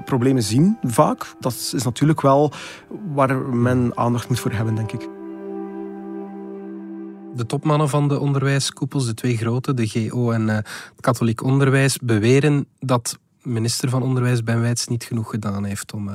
problemen 0.04 0.42
zien, 0.42 0.78
vaak. 0.82 1.26
Dat 1.40 1.52
is 1.72 1.84
natuurlijk 1.84 2.20
wel 2.20 2.52
waar 3.14 3.36
men 3.38 3.92
aandacht 3.94 4.28
moet 4.28 4.40
voor 4.40 4.52
hebben, 4.52 4.74
denk 4.74 4.92
ik. 4.92 5.08
De 7.34 7.46
topmannen 7.46 7.88
van 7.88 8.08
de 8.08 8.20
onderwijskoepels, 8.20 9.06
de 9.06 9.14
twee 9.14 9.36
grote, 9.36 9.74
de 9.74 9.88
GO 9.88 10.30
en 10.30 10.48
het 10.48 10.66
katholiek 11.00 11.42
onderwijs, 11.42 11.98
beweren 11.98 12.66
dat 12.78 13.18
minister 13.46 13.88
van 13.88 14.02
Onderwijs 14.02 14.42
Ben 14.42 14.60
Wijts 14.60 14.86
niet 14.86 15.04
genoeg 15.04 15.30
gedaan 15.30 15.64
heeft 15.64 15.92
om 15.92 16.10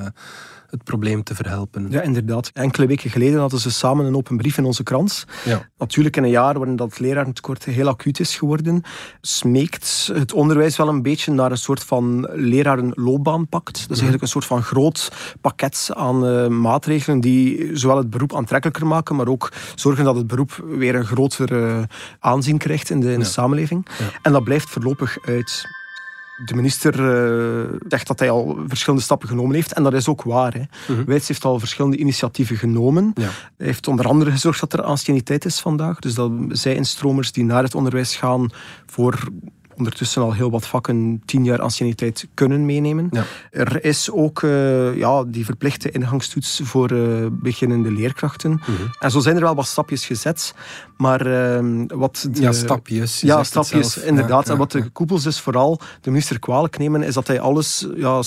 het 0.72 0.84
probleem 0.84 1.22
te 1.22 1.34
verhelpen. 1.34 1.86
Ja, 1.90 2.00
inderdaad. 2.00 2.50
Enkele 2.54 2.86
weken 2.86 3.10
geleden 3.10 3.40
hadden 3.40 3.60
ze 3.60 3.70
samen 3.70 4.06
een 4.06 4.16
open 4.16 4.36
brief 4.36 4.58
in 4.58 4.64
onze 4.64 4.82
krant. 4.82 5.24
Ja. 5.44 5.68
Natuurlijk 5.78 6.16
in 6.16 6.22
een 6.22 6.30
jaar 6.30 6.54
waarin 6.58 6.76
dat 6.76 6.98
lerarentekort 6.98 7.64
heel 7.64 7.88
acuut 7.88 8.20
is 8.20 8.36
geworden, 8.36 8.82
smeekt 9.20 10.10
het 10.12 10.32
onderwijs 10.32 10.76
wel 10.76 10.88
een 10.88 11.02
beetje 11.02 11.32
naar 11.32 11.50
een 11.50 11.56
soort 11.56 11.84
van 11.84 12.28
lerarenloopbaanpact. 12.32 13.72
Dat 13.72 13.74
is 13.74 13.82
mhm. 13.82 13.92
eigenlijk 13.92 14.22
een 14.22 14.28
soort 14.28 14.44
van 14.44 14.62
groot 14.62 15.12
pakket 15.40 15.90
aan 15.94 16.26
uh, 16.26 16.46
maatregelen 16.46 17.20
die 17.20 17.76
zowel 17.76 17.96
het 17.96 18.10
beroep 18.10 18.36
aantrekkelijker 18.36 18.86
maken, 18.86 19.16
maar 19.16 19.28
ook 19.28 19.52
zorgen 19.74 20.04
dat 20.04 20.16
het 20.16 20.26
beroep 20.26 20.64
weer 20.66 20.94
een 20.94 21.06
groter 21.06 21.52
uh, 21.52 21.82
aanzien 22.18 22.58
krijgt 22.58 22.90
in 22.90 23.00
de, 23.00 23.12
in 23.12 23.18
de 23.18 23.24
samenleving. 23.24 23.86
Ja. 23.98 24.04
En 24.22 24.32
dat 24.32 24.44
blijft 24.44 24.70
voorlopig 24.70 25.18
uit 25.24 25.66
de 26.44 26.54
minister 26.54 27.00
uh, 27.00 27.78
zegt 27.88 28.06
dat 28.06 28.18
hij 28.18 28.30
al 28.30 28.58
verschillende 28.66 29.04
stappen 29.04 29.28
genomen 29.28 29.54
heeft. 29.54 29.72
En 29.72 29.82
dat 29.82 29.92
is 29.92 30.08
ook 30.08 30.22
waar. 30.22 30.54
Hè. 30.54 30.94
Mm 30.94 31.04
Wijts 31.04 31.28
heeft 31.28 31.44
al 31.44 31.58
verschillende 31.58 31.96
initiatieven 31.96 32.56
genomen. 32.56 33.12
Hij 33.14 33.66
heeft 33.66 33.88
onder 33.88 34.06
andere 34.06 34.30
gezorgd 34.30 34.60
dat 34.60 34.72
er 34.72 34.82
anciëniteit 34.82 35.44
is 35.44 35.60
vandaag. 35.60 35.98
Dus 35.98 36.14
dat 36.14 36.30
zij 36.48 36.74
instromers 36.74 37.32
die 37.32 37.44
naar 37.44 37.62
het 37.62 37.74
onderwijs 37.74 38.16
gaan 38.16 38.50
voor 38.86 39.28
ondertussen 39.76 40.22
al 40.22 40.32
heel 40.32 40.50
wat 40.50 40.66
vakken 40.66 41.22
tien 41.24 41.44
jaar 41.44 41.60
anciëniteit 41.60 42.28
kunnen 42.34 42.66
meenemen. 42.66 43.08
Ja. 43.10 43.24
Er 43.50 43.84
is 43.84 44.10
ook 44.10 44.42
uh, 44.42 44.96
ja, 44.96 45.24
die 45.24 45.44
verplichte 45.44 45.90
ingangstoets 45.90 46.60
voor 46.64 46.92
uh, 46.92 47.26
beginnende 47.30 47.90
leerkrachten. 47.90 48.50
Mm 48.50 48.60
-hmm. 48.60 48.90
En 48.98 49.10
zo 49.10 49.20
zijn 49.20 49.36
er 49.36 49.42
wel 49.42 49.54
wat 49.54 49.66
stapjes 49.66 50.06
gezet. 50.06 50.54
Maar 50.96 51.26
uh, 51.26 51.84
wat... 51.86 52.28
De, 52.30 52.40
ja, 52.40 52.52
stapjes. 52.52 53.20
Ja, 53.20 53.44
stapjes, 53.44 53.96
inderdaad. 53.96 54.46
Ja, 54.46 54.52
en 54.52 54.58
wat 54.58 54.72
de 54.72 54.88
koepels 54.88 55.22
dus 55.22 55.40
vooral 55.40 55.80
de 56.00 56.10
minister 56.10 56.38
kwalijk 56.38 56.78
nemen, 56.78 57.02
is 57.02 57.14
dat 57.14 57.26
hij 57.26 57.40
alles 57.40 57.86
ja, 57.96 58.22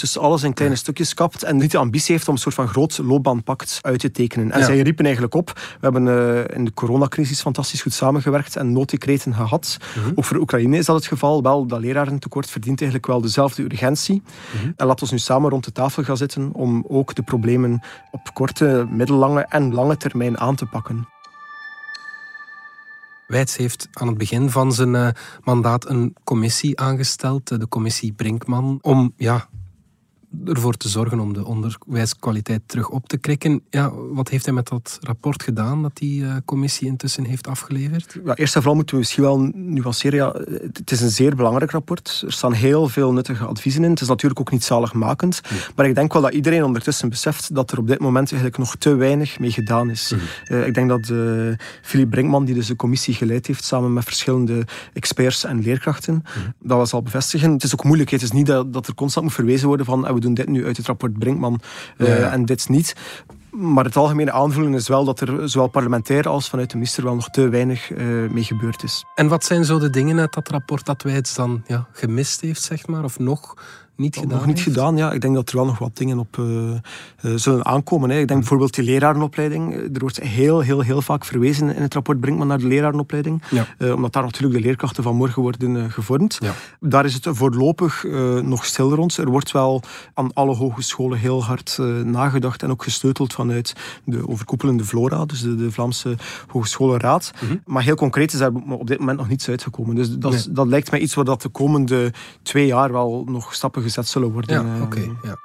dus 0.00 0.18
alles 0.18 0.42
in 0.42 0.54
kleine 0.54 0.76
stukjes 0.76 1.14
kapt 1.14 1.42
en 1.42 1.56
niet 1.56 1.70
de 1.70 1.78
ambitie 1.78 2.14
heeft 2.14 2.28
om 2.28 2.34
een 2.34 2.40
soort 2.40 2.54
van 2.54 2.68
groot 2.68 2.98
loopbaanpact 2.98 3.78
uit 3.82 3.98
te 3.98 4.10
tekenen. 4.10 4.50
En 4.50 4.64
zij 4.64 4.80
riepen 4.80 5.04
eigenlijk 5.04 5.34
op, 5.34 5.52
we 5.54 5.78
hebben 5.80 6.06
uh, 6.06 6.56
in 6.56 6.64
de 6.64 6.74
coronacrisis 6.74 7.40
fantastisch 7.40 7.82
goed 7.82 7.92
samengewerkt 7.92 8.56
en 8.56 8.72
nooddecreten 8.72 9.34
gehad. 9.34 9.76
Mm 9.96 10.02
-hmm. 10.02 10.12
Ook 10.14 10.24
voor 10.24 10.36
Oekraïne 10.36 10.61
is 10.70 10.86
dat 10.86 10.96
het 10.96 11.06
geval. 11.06 11.42
Wel, 11.42 11.66
dat 11.66 11.80
lerarentekort 11.80 12.50
verdient 12.50 12.80
eigenlijk 12.80 13.10
wel 13.10 13.20
dezelfde 13.20 13.62
urgentie. 13.62 14.22
Mm 14.62 14.72
En 14.76 14.86
laten 14.86 15.06
we 15.06 15.12
nu 15.12 15.18
samen 15.18 15.50
rond 15.50 15.64
de 15.64 15.72
tafel 15.72 16.02
gaan 16.02 16.16
zitten 16.16 16.52
om 16.52 16.84
ook 16.88 17.14
de 17.14 17.22
problemen 17.22 17.82
op 18.10 18.34
korte, 18.34 18.86
middellange 18.90 19.46
en 19.48 19.74
lange 19.74 19.96
termijn 19.96 20.38
aan 20.38 20.54
te 20.54 20.66
pakken. 20.66 21.08
Wijts 23.26 23.56
heeft 23.56 23.88
aan 23.92 24.06
het 24.06 24.18
begin 24.18 24.50
van 24.50 24.72
zijn 24.72 24.94
uh, 24.94 25.08
mandaat 25.42 25.88
een 25.88 26.16
commissie 26.24 26.80
aangesteld, 26.80 27.48
de 27.48 27.68
commissie 27.68 28.12
Brinkman, 28.12 28.78
om 28.82 29.12
ja, 29.16 29.48
ervoor 30.44 30.76
te 30.76 30.88
zorgen 30.88 31.20
om 31.20 31.32
de 31.32 31.44
onderwijskwaliteit 31.44 32.62
terug 32.66 32.88
op 32.88 33.08
te 33.08 33.16
krikken. 33.16 33.62
Ja, 33.70 33.92
wat 34.12 34.28
heeft 34.28 34.44
hij 34.44 34.54
met 34.54 34.68
dat 34.68 34.98
rapport 35.00 35.42
gedaan 35.42 35.82
dat 35.82 35.96
die 35.96 36.22
uh, 36.22 36.34
commissie 36.44 36.86
intussen 36.86 37.24
heeft 37.24 37.46
afgeleverd? 37.46 38.18
Ja, 38.24 38.34
eerst 38.34 38.54
en 38.54 38.60
vooral 38.60 38.74
moeten 38.74 38.94
we 38.94 39.00
misschien 39.00 39.22
wel 39.22 39.50
nuanceren. 39.54 40.18
Ja, 40.18 40.32
het 40.72 40.90
is 40.90 41.00
een 41.00 41.10
zeer 41.10 41.36
belangrijk 41.36 41.70
rapport. 41.70 42.22
Er 42.26 42.32
staan 42.32 42.52
heel 42.52 42.88
veel 42.88 43.12
nuttige 43.12 43.44
adviezen 43.44 43.84
in. 43.84 43.90
Het 43.90 44.00
is 44.00 44.08
natuurlijk 44.08 44.40
ook 44.40 44.50
niet 44.50 44.64
zaligmakend. 44.64 45.40
Maar 45.76 45.86
ik 45.86 45.94
denk 45.94 46.12
wel 46.12 46.22
dat 46.22 46.32
iedereen 46.32 46.64
ondertussen 46.64 47.08
beseft 47.08 47.54
dat 47.54 47.72
er 47.72 47.78
op 47.78 47.86
dit 47.86 47.98
moment 47.98 48.30
eigenlijk 48.32 48.58
nog 48.58 48.76
te 48.76 48.94
weinig 48.94 49.38
mee 49.38 49.50
gedaan 49.50 49.90
is. 49.90 50.14
Uh, 50.46 50.66
ik 50.66 50.74
denk 50.74 50.88
dat 50.88 51.08
uh, 51.08 51.54
Philip 51.82 52.10
Brinkman, 52.10 52.44
die 52.44 52.54
dus 52.54 52.66
de 52.66 52.76
commissie 52.76 53.14
geleid 53.14 53.46
heeft 53.46 53.64
samen 53.64 53.92
met 53.92 54.04
verschillende 54.04 54.66
experts 54.92 55.44
en 55.44 55.62
leerkrachten, 55.62 56.22
dat 56.58 56.78
was 56.78 56.92
al 56.92 57.02
bevestigen. 57.02 57.52
Het 57.52 57.62
is 57.62 57.72
ook 57.72 57.84
moeilijk. 57.84 58.10
Het 58.10 58.22
is 58.22 58.32
niet 58.32 58.46
dat, 58.46 58.72
dat 58.72 58.86
er 58.86 58.94
constant 58.94 59.24
moet 59.24 59.34
verwezen 59.34 59.66
worden 59.68 59.86
van 59.86 60.06
doen 60.22 60.34
dit 60.34 60.48
nu 60.48 60.66
uit 60.66 60.76
het 60.76 60.86
rapport 60.86 61.18
Brinkman 61.18 61.60
uh, 61.98 62.32
en 62.32 62.44
dit 62.44 62.68
niet. 62.68 62.94
Maar 63.50 63.84
het 63.84 63.96
algemene 63.96 64.32
aanvoelen 64.32 64.74
is 64.74 64.88
wel 64.88 65.04
dat 65.04 65.20
er 65.20 65.48
zowel 65.48 65.68
parlementair 65.68 66.28
als 66.28 66.48
vanuit 66.48 66.70
de 66.70 66.76
minister 66.76 67.04
wel 67.04 67.14
nog 67.14 67.28
te 67.28 67.48
weinig 67.48 67.90
uh, 67.90 68.30
mee 68.30 68.44
gebeurd 68.44 68.82
is. 68.82 69.04
En 69.14 69.28
wat 69.28 69.44
zijn 69.44 69.64
zo 69.64 69.78
de 69.78 69.90
dingen 69.90 70.18
uit 70.18 70.32
dat 70.32 70.48
rapport 70.48 70.86
dat 70.86 71.02
wij 71.02 71.12
het 71.12 71.32
dan 71.36 71.62
ja, 71.66 71.86
gemist 71.92 72.40
heeft, 72.40 72.62
zeg 72.62 72.86
maar, 72.86 73.04
of 73.04 73.18
nog 73.18 73.54
niet 74.02 74.16
gedaan 74.16 74.38
Nog 74.38 74.46
niet 74.46 74.60
gedaan, 74.60 74.96
ja. 74.96 75.12
Ik 75.12 75.20
denk 75.20 75.34
dat 75.34 75.50
er 75.50 75.56
wel 75.56 75.64
nog 75.64 75.78
wat 75.78 75.96
dingen 75.96 76.18
op 76.18 76.36
uh, 76.36 76.46
uh, 76.46 77.36
zullen 77.36 77.64
aankomen. 77.64 78.10
Hè. 78.10 78.18
Ik 78.18 78.28
denk 78.28 78.40
bijvoorbeeld 78.40 78.74
die 78.74 78.84
lerarenopleiding. 78.84 79.74
Er 79.74 80.00
wordt 80.00 80.20
heel, 80.20 80.60
heel, 80.60 80.80
heel 80.80 81.02
vaak 81.02 81.24
verwezen 81.24 81.74
in 81.74 81.82
het 81.82 81.94
rapport 81.94 82.20
Brinkman 82.20 82.46
naar 82.46 82.58
de 82.58 82.66
lerarenopleiding. 82.66 83.42
Ja. 83.50 83.66
Uh, 83.78 83.94
omdat 83.94 84.12
daar 84.12 84.22
natuurlijk 84.22 84.54
de 84.54 84.66
leerkrachten 84.66 85.02
van 85.02 85.16
morgen 85.16 85.42
worden 85.42 85.90
gevormd. 85.90 86.38
Ja. 86.40 86.52
Daar 86.80 87.04
is 87.04 87.14
het 87.14 87.26
voorlopig 87.30 88.04
nog 88.42 88.64
stil 88.64 88.94
rond. 88.94 89.16
Er 89.16 89.30
wordt 89.30 89.50
wel 89.50 89.82
aan 90.14 90.32
alle 90.32 90.54
hogescholen 90.54 91.18
heel 91.18 91.44
hard 91.44 91.78
nagedacht 92.04 92.62
en 92.62 92.70
ook 92.70 92.82
gesteuteld 92.82 93.32
vanuit 93.32 93.72
de 94.04 94.28
overkoepelende 94.28 94.84
Flora, 94.84 95.24
dus 95.24 95.40
de, 95.40 95.56
de 95.56 95.70
Vlaamse 95.70 96.16
Hogescholenraad. 96.46 97.32
Mm 97.40 97.48
-hmm. 97.48 97.62
Maar 97.66 97.82
heel 97.82 97.94
concreet 97.94 98.32
is 98.32 98.38
daar 98.38 98.52
op 98.68 98.86
dit 98.86 98.98
moment 98.98 99.18
nog 99.18 99.28
niets 99.28 99.48
uitgekomen. 99.48 99.94
Dus 99.94 100.18
dat, 100.18 100.32
nee. 100.32 100.42
dat 100.50 100.66
lijkt 100.66 100.90
mij 100.90 101.00
iets 101.00 101.14
waar 101.14 101.24
dat 101.24 101.42
de 101.42 101.48
komende 101.48 102.12
twee 102.42 102.66
jaar 102.66 102.92
wel 102.92 103.24
nog 103.26 103.54
stappen 103.54 103.82
gezet 103.92 104.04
bezet 104.04 104.08
zullen 104.08 104.32
worden. 104.32 104.76
Ja, 104.76 104.82
oké. 104.82 105.28
ja. 105.28 105.36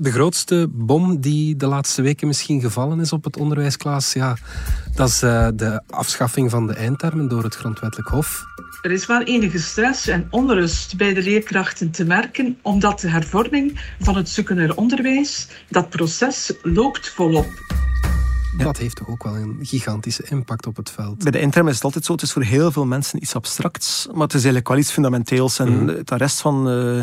De 0.00 0.12
grootste 0.12 0.68
bom 0.70 1.20
die 1.20 1.56
de 1.56 1.66
laatste 1.66 2.02
weken 2.02 2.26
misschien 2.26 2.60
gevallen 2.60 3.00
is 3.00 3.12
op 3.12 3.24
het 3.24 3.36
onderwijsklaas, 3.36 4.12
ja, 4.12 4.36
dat 4.94 5.08
is 5.08 5.22
uh, 5.22 5.48
de 5.54 5.82
afschaffing 5.86 6.50
van 6.50 6.66
de 6.66 6.74
eindtermen 6.74 7.28
door 7.28 7.42
het 7.42 7.54
Grondwettelijk 7.54 8.08
Hof. 8.08 8.44
Er 8.82 8.90
is 8.90 9.06
wel 9.06 9.22
enige 9.22 9.58
stress 9.58 10.06
en 10.06 10.26
onrust 10.30 10.96
bij 10.96 11.14
de 11.14 11.22
leerkrachten 11.22 11.90
te 11.90 12.04
merken, 12.04 12.58
omdat 12.62 13.00
de 13.00 13.08
hervorming 13.08 13.94
van 14.00 14.16
het 14.16 14.28
secundair 14.28 14.76
onderwijs, 14.76 15.48
dat 15.68 15.88
proces 15.88 16.52
loopt 16.62 17.08
volop. 17.08 17.48
Dat 18.56 18.76
heeft 18.76 18.96
toch 18.96 19.08
ook 19.08 19.22
wel 19.22 19.36
een 19.36 19.58
gigantische 19.60 20.24
impact 20.28 20.66
op 20.66 20.76
het 20.76 20.90
veld. 20.90 21.22
Bij 21.22 21.32
de 21.32 21.40
interim 21.40 21.68
is 21.68 21.74
het 21.74 21.84
altijd 21.84 22.04
zo, 22.04 22.12
het 22.12 22.22
is 22.22 22.32
voor 22.32 22.42
heel 22.42 22.72
veel 22.72 22.86
mensen 22.86 23.22
iets 23.22 23.34
abstracts, 23.34 24.06
maar 24.06 24.22
het 24.22 24.28
is 24.28 24.34
eigenlijk 24.34 24.68
wel 24.68 24.78
iets 24.78 24.90
fundamenteels. 24.90 25.58
En 25.58 25.82
mm 25.82 25.86
de 25.86 26.16
rest 26.16 26.40
van 26.40 26.70
uh, 26.70 27.02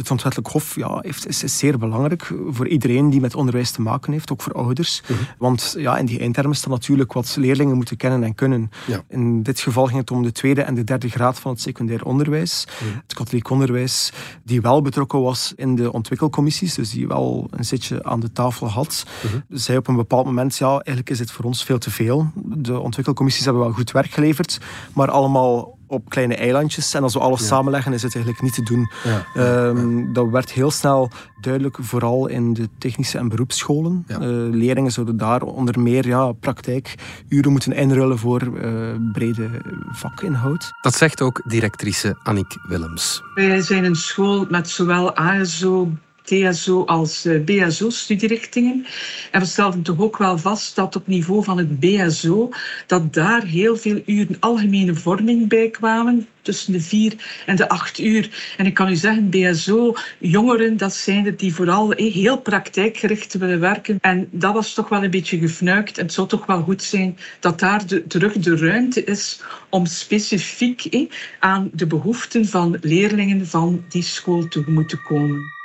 het 0.00 0.08
grondwettelijk 0.08 0.52
hof 0.52 0.74
ja, 0.74 0.98
heeft, 1.00 1.26
is, 1.26 1.42
is, 1.42 1.58
zeer 1.58 1.78
belangrijk 1.78 2.32
voor 2.48 2.68
iedereen 2.68 3.10
die 3.10 3.20
met 3.20 3.34
onderwijs 3.34 3.70
te 3.70 3.82
maken 3.82 4.12
heeft, 4.12 4.32
ook 4.32 4.42
voor 4.42 4.52
ouders. 4.52 5.02
Mhm. 5.02 5.18
Want 5.38 5.74
ja, 5.78 5.98
in 5.98 6.06
die 6.06 6.20
eindtermen 6.20 6.56
staat 6.56 6.70
natuurlijk 6.70 7.12
wat 7.12 7.36
leerlingen 7.36 7.76
moeten 7.76 7.96
kennen 7.96 8.22
en 8.22 8.34
kunnen. 8.34 8.70
In 9.08 9.42
dit 9.42 9.60
geval 9.60 9.86
ging 9.86 9.98
het 9.98 10.10
om 10.10 10.22
de 10.22 10.32
tweede 10.32 10.62
en 10.62 10.74
de 10.74 10.84
derde 10.84 11.08
graad 11.08 11.38
van 11.38 11.50
het 11.50 11.60
secundair 11.60 12.04
onderwijs. 12.04 12.66
Mhm. 12.66 12.96
Het 13.02 13.14
katholiek 13.14 13.50
onderwijs, 13.50 14.12
die 14.44 14.60
wel 14.60 14.82
betrokken 14.82 15.20
was 15.20 15.52
in 15.56 15.74
de 15.74 15.92
ontwikkelcommissies, 15.92 16.74
dus 16.74 16.90
die 16.90 17.08
wel 17.08 17.48
een 17.50 17.64
zitje 17.64 18.04
aan 18.04 18.20
de 18.20 18.32
tafel 18.32 18.68
had. 18.68 19.06
Zei 19.48 19.78
op 19.78 19.88
een 19.88 19.96
bepaald 19.96 20.26
moment, 20.26 20.56
ja, 20.56 20.70
eigenlijk 20.70 21.10
is 21.10 21.18
dit 21.18 21.30
voor 21.30 21.44
ons 21.44 21.64
veel 21.64 21.78
te 21.78 21.90
veel. 21.90 22.30
De 22.34 22.78
ontwikkelcommissies 22.78 23.44
hebben 23.44 23.62
wel 23.62 23.72
goed 23.72 23.90
werk 23.90 24.10
geleverd, 24.10 24.60
maar 24.94 25.10
allemaal 25.10 25.78
op 25.90 26.08
kleine 26.08 26.36
eilandjes. 26.36 26.94
En 26.94 27.02
als 27.02 27.14
we 27.14 27.20
alles 27.20 27.46
samenleggen, 27.46 27.92
is 27.92 28.02
het 28.02 28.14
eigenlijk 28.14 28.44
niet 28.44 28.54
te 28.54 28.62
doen. 28.62 28.90
Ehm, 29.34 30.12
dat 30.12 30.28
werd 30.28 30.52
heel 30.52 30.70
snel 30.70 31.10
duidelijk, 31.40 31.76
vooral 31.80 32.26
in 32.26 32.52
de 32.52 32.68
technische 32.78 33.18
en 33.18 33.28
beroepsscholen. 33.28 34.04
Uh, 34.08 34.18
leerlingen 34.50 34.90
zouden 34.90 35.16
daar 35.16 35.42
onder 35.42 35.80
meer 35.80 36.06
ja, 36.06 36.32
praktijkuren 36.32 37.52
moeten 37.52 37.72
inrullen 37.72 38.18
voor 38.18 38.42
uh, 38.42 38.94
brede 39.12 39.50
vakinhoud. 39.90 40.72
Dat 40.80 40.94
zegt 40.94 41.22
ook 41.22 41.42
directrice 41.44 42.16
Annick 42.22 42.58
Willems. 42.68 43.22
Wij 43.34 43.60
zijn 43.60 43.84
een 43.84 43.96
school 43.96 44.46
met 44.48 44.68
zowel 44.68 45.16
ASO, 45.16 45.90
TSO 46.30 46.84
als 46.84 47.24
eh, 47.24 47.40
BSO-studierichtingen. 47.44 48.86
En 49.30 49.40
we 49.40 49.46
stelden 49.46 49.82
toch 49.82 50.00
ook 50.00 50.16
wel 50.16 50.38
vast 50.38 50.76
dat 50.76 50.96
op 50.96 51.06
niveau 51.06 51.44
van 51.44 51.58
het 51.58 51.80
BSO, 51.80 52.50
dat 52.86 53.14
daar 53.14 53.44
heel 53.44 53.76
veel 53.76 54.02
uren 54.06 54.36
algemene 54.40 54.94
vorming 54.94 55.48
bij 55.48 55.70
kwamen, 55.70 56.26
tussen 56.42 56.72
de 56.72 56.80
vier 56.80 57.42
en 57.46 57.56
de 57.56 57.68
acht 57.68 57.98
uur. 57.98 58.54
En 58.56 58.66
ik 58.66 58.74
kan 58.74 58.88
u 58.88 58.96
zeggen, 58.96 59.30
BSO-jongeren, 59.30 60.76
dat 60.76 60.94
zijn 60.94 61.26
er 61.26 61.36
die 61.36 61.54
vooral 61.54 61.92
eh, 61.92 62.12
heel 62.12 62.38
praktijkgericht 62.38 63.34
willen 63.34 63.60
werken. 63.60 63.98
En 64.00 64.28
dat 64.30 64.54
was 64.54 64.74
toch 64.74 64.88
wel 64.88 65.04
een 65.04 65.10
beetje 65.10 65.38
gefnuikt. 65.38 65.98
En 65.98 66.04
het 66.04 66.12
zou 66.12 66.28
toch 66.28 66.46
wel 66.46 66.62
goed 66.62 66.82
zijn 66.82 67.18
dat 67.40 67.58
daar 67.58 67.86
de, 67.86 68.06
terug 68.06 68.32
de 68.32 68.56
ruimte 68.56 69.04
is 69.04 69.40
om 69.68 69.86
specifiek 69.86 70.84
eh, 70.84 71.10
aan 71.38 71.70
de 71.72 71.86
behoeften 71.86 72.46
van 72.46 72.78
leerlingen 72.80 73.46
van 73.46 73.84
die 73.88 74.02
school 74.02 74.48
tegemoet 74.48 74.88
te 74.88 75.02
komen. 75.02 75.58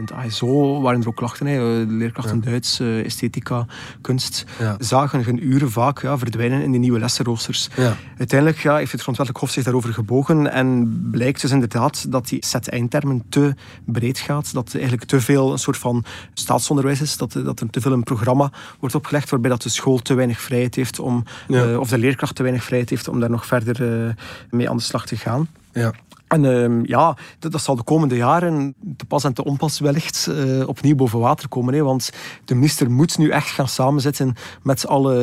In 0.00 0.06
het 0.06 0.14
ASO 0.14 0.80
waren 0.80 1.00
er 1.00 1.08
ook 1.08 1.16
klachten. 1.16 1.46
Hè. 1.46 1.84
Leerkrachten 1.88 2.40
ja. 2.44 2.50
Duits, 2.50 2.80
uh, 2.80 3.04
esthetica, 3.04 3.66
kunst. 4.00 4.44
Zagen 4.78 5.24
hun 5.24 5.46
uren 5.46 5.70
vaak 5.70 6.02
ja, 6.02 6.18
verdwijnen 6.18 6.62
in 6.62 6.70
die 6.70 6.80
nieuwe 6.80 6.98
lessenroosters. 6.98 7.68
Uiteindelijk 8.18 8.58
ja, 8.58 8.76
heeft 8.76 8.92
het 8.92 9.00
grondwettelijk 9.00 9.44
hof 9.44 9.54
zich 9.54 9.64
daarover 9.64 9.94
gebogen. 9.94 10.52
En 10.52 11.08
blijkt 11.10 11.40
dus 11.40 11.50
inderdaad 11.50 12.12
dat 12.12 12.28
die 12.28 12.46
set 12.46 12.68
eindtermen 12.68 13.22
te 13.28 13.54
breed 13.84 14.18
gaat. 14.18 14.52
Dat 14.52 14.74
eigenlijk 14.74 15.04
te 15.04 15.20
veel 15.20 15.52
een 15.52 15.58
soort 15.58 15.78
van 15.78 16.04
staatsonderwijs 16.34 17.00
is. 17.00 17.16
Dat, 17.16 17.32
dat 17.32 17.60
er 17.60 17.70
te 17.70 17.80
veel 17.80 17.92
een 17.92 18.02
programma 18.02 18.52
wordt 18.78 18.94
opgelegd 18.94 19.30
waarbij 19.30 19.50
dat 19.50 19.62
de 19.62 19.68
school 19.68 19.98
te 19.98 20.14
weinig 20.14 20.40
vrijheid 20.40 20.74
heeft 20.74 20.98
om, 20.98 21.24
uh, 21.48 21.78
of 21.78 21.88
de 21.88 21.98
leerkracht 21.98 22.34
te 22.34 22.42
weinig 22.42 22.64
vrijheid 22.64 22.90
heeft 22.90 23.08
om 23.08 23.20
daar 23.20 23.30
nog 23.30 23.46
verder 23.46 24.06
uh, 24.06 24.12
mee 24.50 24.70
aan 24.70 24.76
de 24.76 24.82
slag 24.82 25.06
te 25.06 25.16
gaan. 25.16 25.48
Ja. 25.72 25.92
En 26.30 26.44
uh, 26.44 26.84
ja, 26.84 27.16
dat, 27.38 27.52
dat, 27.52 27.60
zal 27.60 27.76
de 27.76 27.82
komende 27.82 28.16
jaren 28.16 28.74
te 28.96 29.04
pas 29.04 29.24
en 29.24 29.32
te 29.32 29.44
onpas 29.44 29.78
wellicht 29.78 30.28
uh, 30.30 30.68
opnieuw 30.68 30.94
boven 30.94 31.18
water 31.18 31.48
komen. 31.48 31.74
Hè, 31.74 31.82
want 31.82 32.10
de 32.44 32.54
minister 32.54 32.90
moet 32.90 33.18
nu 33.18 33.28
echt 33.28 33.48
gaan 33.48 33.68
samenzitten 33.68 34.34
met 34.62 34.86
alle 34.86 35.14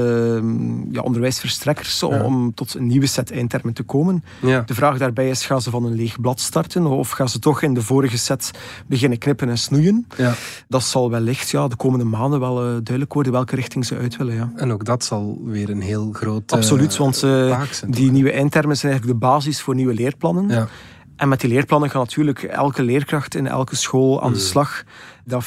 uh, 0.41 0.91
ja, 0.91 1.01
onderwijsverstrekkers 1.01 1.99
ja. 1.99 2.23
om 2.23 2.53
tot 2.53 2.73
een 2.73 2.87
nieuwe 2.87 3.05
set 3.05 3.31
eindtermen 3.31 3.73
te 3.73 3.83
komen. 3.83 4.23
Ja. 4.41 4.61
De 4.65 4.73
vraag 4.73 4.97
daarbij 4.97 5.29
is, 5.29 5.45
gaan 5.45 5.61
ze 5.61 5.69
van 5.69 5.85
een 5.85 5.93
leeg 5.93 6.21
blad 6.21 6.39
starten 6.39 6.85
of 6.85 7.09
gaan 7.09 7.29
ze 7.29 7.39
toch 7.39 7.61
in 7.61 7.73
de 7.73 7.81
vorige 7.81 8.17
set 8.17 8.51
beginnen 8.87 9.17
knippen 9.17 9.49
en 9.49 9.57
snoeien? 9.57 10.07
Dat 10.67 10.83
zal 10.83 11.09
wellicht 11.09 11.49
ja, 11.49 11.67
de 11.67 11.75
komende 11.75 12.05
maanden 12.05 12.39
wel 12.39 12.63
uh, 12.63 12.69
duidelijk 12.71 13.13
worden 13.13 13.31
welke 13.31 13.55
richting 13.55 13.85
ze 13.85 13.97
uit 13.97 14.17
willen. 14.17 14.35
Ja. 14.35 14.51
En 14.55 14.71
ook 14.71 14.85
dat 14.85 15.03
zal 15.03 15.41
weer 15.43 15.69
een 15.69 15.81
heel 15.81 16.09
groot 16.11 16.51
Absoluut, 16.51 16.97
want 16.97 17.25
die 17.87 18.11
nieuwe 18.11 18.31
eindtermen 18.31 18.77
zijn 18.77 18.91
eigenlijk 18.91 19.19
de 19.19 19.27
basis 19.27 19.61
voor 19.61 19.75
nieuwe 19.75 19.93
leerplannen. 19.93 20.67
En 21.17 21.29
met 21.29 21.41
die 21.41 21.49
leerplannen 21.49 21.89
gaat 21.89 22.01
natuurlijk 22.01 22.43
elke 22.43 22.83
leerkracht 22.83 23.35
in 23.35 23.47
elke 23.47 23.75
school 23.75 24.21
aan 24.21 24.31
de 24.31 24.37
mm. 24.37 24.43
slag. 24.43 24.83
Dat 25.25 25.43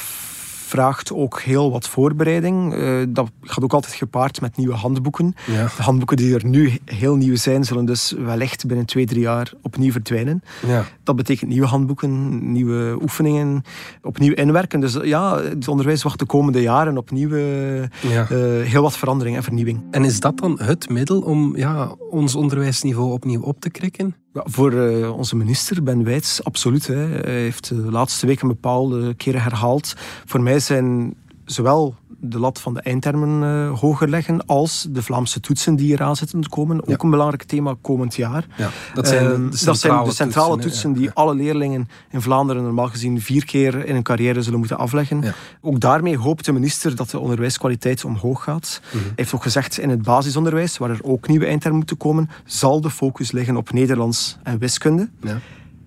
vraagt 0.71 1.13
ook 1.13 1.41
heel 1.41 1.71
wat 1.71 1.87
voorbereiding. 1.87 2.73
Uh, 2.73 3.03
dat 3.09 3.31
gaat 3.41 3.63
ook 3.63 3.73
altijd 3.73 3.93
gepaard 3.93 4.41
met 4.41 4.57
nieuwe 4.57 4.73
handboeken. 4.73 5.35
De 5.45 5.83
handboeken 5.83 6.17
die 6.17 6.35
er 6.35 6.45
nu 6.45 6.79
heel 6.85 7.15
nieuw 7.15 7.35
zijn, 7.35 7.63
zullen 7.63 7.85
dus 7.85 8.15
wellicht 8.17 8.67
binnen 8.67 8.85
twee, 8.85 9.05
drie 9.05 9.21
jaar 9.21 9.53
opnieuw 9.61 9.91
verdwijnen. 9.91 10.43
Ja. 10.67 10.85
Dat 11.03 11.15
betekent 11.15 11.49
nieuwe 11.49 11.67
handboeken, 11.67 12.51
nieuwe 12.51 12.97
oefeningen, 13.01 13.63
opnieuw 14.01 14.33
inwerken. 14.33 14.79
Dus 14.79 14.97
ja, 15.03 15.41
het 15.41 15.67
onderwijs 15.67 16.03
wacht 16.03 16.19
de 16.19 16.25
komende 16.25 16.61
jaren 16.61 16.97
op 16.97 17.11
nieuwe, 17.11 17.89
ja. 18.01 18.21
uh, 18.21 18.27
heel 18.65 18.81
wat 18.81 18.97
verandering 18.97 19.35
en 19.35 19.43
vernieuwing. 19.43 19.81
En 19.91 20.03
is 20.03 20.19
dat 20.19 20.37
dan 20.37 20.59
het 20.61 20.89
middel 20.89 21.21
om 21.21 21.57
ja, 21.57 21.95
ons 22.09 22.35
onderwijsniveau 22.35 23.11
opnieuw 23.11 23.41
op 23.41 23.59
te 23.59 23.69
krikken? 23.69 24.15
Voor 24.33 24.73
uh, 24.73 25.17
onze 25.17 25.35
minister 25.35 25.83
Ben 25.83 26.03
Wijts, 26.03 26.43
absoluut. 26.43 26.87
Hè. 26.87 26.95
Hij 26.95 27.41
heeft 27.41 27.67
de 27.69 27.91
laatste 27.91 28.25
weken 28.25 28.47
bepaalde 28.47 29.13
keren 29.13 29.41
herhaald. 29.41 29.93
Voor 30.25 30.41
mij 30.41 30.59
zijn 30.59 31.15
zowel 31.45 31.95
de 32.21 32.39
lat 32.39 32.61
van 32.61 32.73
de 32.73 32.81
eindtermen 32.81 33.43
uh, 33.43 33.79
hoger 33.79 34.09
leggen 34.09 34.45
als 34.45 34.87
de 34.89 35.01
Vlaamse 35.01 35.39
toetsen 35.39 35.75
die 35.75 35.91
eraan 35.91 36.15
zitten 36.15 36.41
te 36.41 36.49
komen. 36.49 36.87
Ook 36.87 37.03
een 37.03 37.09
belangrijk 37.09 37.43
thema 37.43 37.75
komend 37.81 38.15
jaar. 38.15 38.45
Ja, 38.57 38.69
dat, 38.93 39.07
zijn 39.07 39.23
de, 39.23 39.57
uh, 39.59 39.65
dat 39.65 39.79
zijn 39.79 40.03
de 40.03 40.11
centrale 40.11 40.57
toetsen, 40.57 40.93
die 40.93 41.11
alle 41.11 41.35
leerlingen 41.35 41.89
in 42.09 42.21
Vlaanderen 42.21 42.63
normaal 42.63 42.87
gezien 42.87 43.21
vier 43.21 43.45
keer 43.45 43.85
in 43.85 43.95
een 43.95 44.03
carrière 44.03 44.41
zullen 44.41 44.59
moeten 44.59 44.77
afleggen. 44.77 45.23
Ook 45.61 45.79
daarmee 45.79 46.17
hoopt 46.17 46.45
de 46.45 46.51
minister 46.51 46.95
dat 46.95 47.09
de 47.09 47.19
onderwijskwaliteit 47.19 48.05
omhoog 48.05 48.43
gaat. 48.43 48.81
Mhm. 48.85 49.03
Hij 49.03 49.13
heeft 49.15 49.33
ook 49.33 49.43
gezegd 49.43 49.77
in 49.77 49.89
het 49.89 50.01
basisonderwijs, 50.01 50.77
waar 50.77 50.89
er 50.89 51.03
ook 51.03 51.27
nieuwe 51.27 51.45
eindtermen 51.45 51.77
moeten 51.77 51.97
komen, 51.97 52.29
zal 52.45 52.81
de 52.81 52.89
focus 52.89 53.31
liggen 53.31 53.57
op 53.57 53.71
Nederlands 53.71 54.37
en 54.43 54.57
wiskunde. 54.57 55.09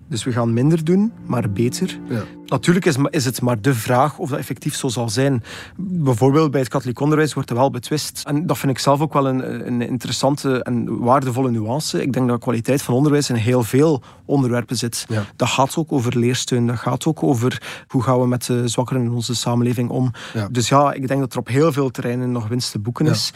Dus 0.07 0.23
we 0.23 0.31
gaan 0.31 0.53
minder 0.53 0.83
doen, 0.83 1.11
maar 1.25 1.49
beter. 1.49 1.99
Ja. 2.09 2.23
Natuurlijk 2.45 2.85
is, 2.85 2.95
is, 3.09 3.25
het 3.25 3.41
maar 3.41 3.61
de 3.61 3.73
vraag 3.73 4.17
of 4.17 4.29
dat 4.29 4.39
effectief 4.39 4.75
zo 4.75 4.87
zal 4.87 5.09
zijn. 5.09 5.43
Bijvoorbeeld 5.77 6.51
bij 6.51 6.59
het 6.59 6.69
katholiek 6.69 6.99
onderwijs 6.99 7.33
wordt 7.33 7.49
er 7.49 7.55
wel 7.55 7.69
betwist. 7.69 8.23
En 8.27 8.45
dat 8.45 8.57
vind 8.57 8.71
ik 8.71 8.79
zelf 8.79 9.01
ook 9.01 9.13
wel 9.13 9.27
een, 9.27 9.67
een 9.67 9.81
interessante 9.81 10.63
en 10.63 10.97
waardevolle 10.99 11.51
nuance. 11.51 12.01
Ik 12.01 12.13
denk 12.13 12.27
dat 12.27 12.35
de 12.35 12.43
kwaliteit 12.43 12.81
van 12.81 12.93
onderwijs 12.93 13.29
in 13.29 13.35
heel 13.35 13.63
veel 13.63 14.01
onderwerpen 14.25 14.77
zit. 14.77 15.05
Dat 15.35 15.49
gaat 15.49 15.77
ook 15.77 15.91
over 15.91 16.17
leersteun. 16.17 16.67
Dat 16.67 16.77
gaat 16.77 17.05
ook 17.05 17.23
over 17.23 17.83
hoe 17.87 18.03
gaan 18.03 18.19
we 18.19 18.27
met 18.27 18.45
de 18.45 18.67
zwakkeren 18.67 19.03
in 19.03 19.11
onze 19.11 19.35
samenleving 19.35 19.89
om. 19.89 20.11
Dus 20.51 20.69
ja, 20.69 20.93
ik 20.93 21.07
denk 21.07 21.19
dat 21.19 21.33
er 21.33 21.39
op 21.39 21.47
heel 21.47 21.71
veel 21.71 21.91
terreinen 21.91 22.31
nog 22.31 22.47
winst 22.47 22.71
te 22.71 22.79
boeken 22.79 23.05
is. 23.05 23.31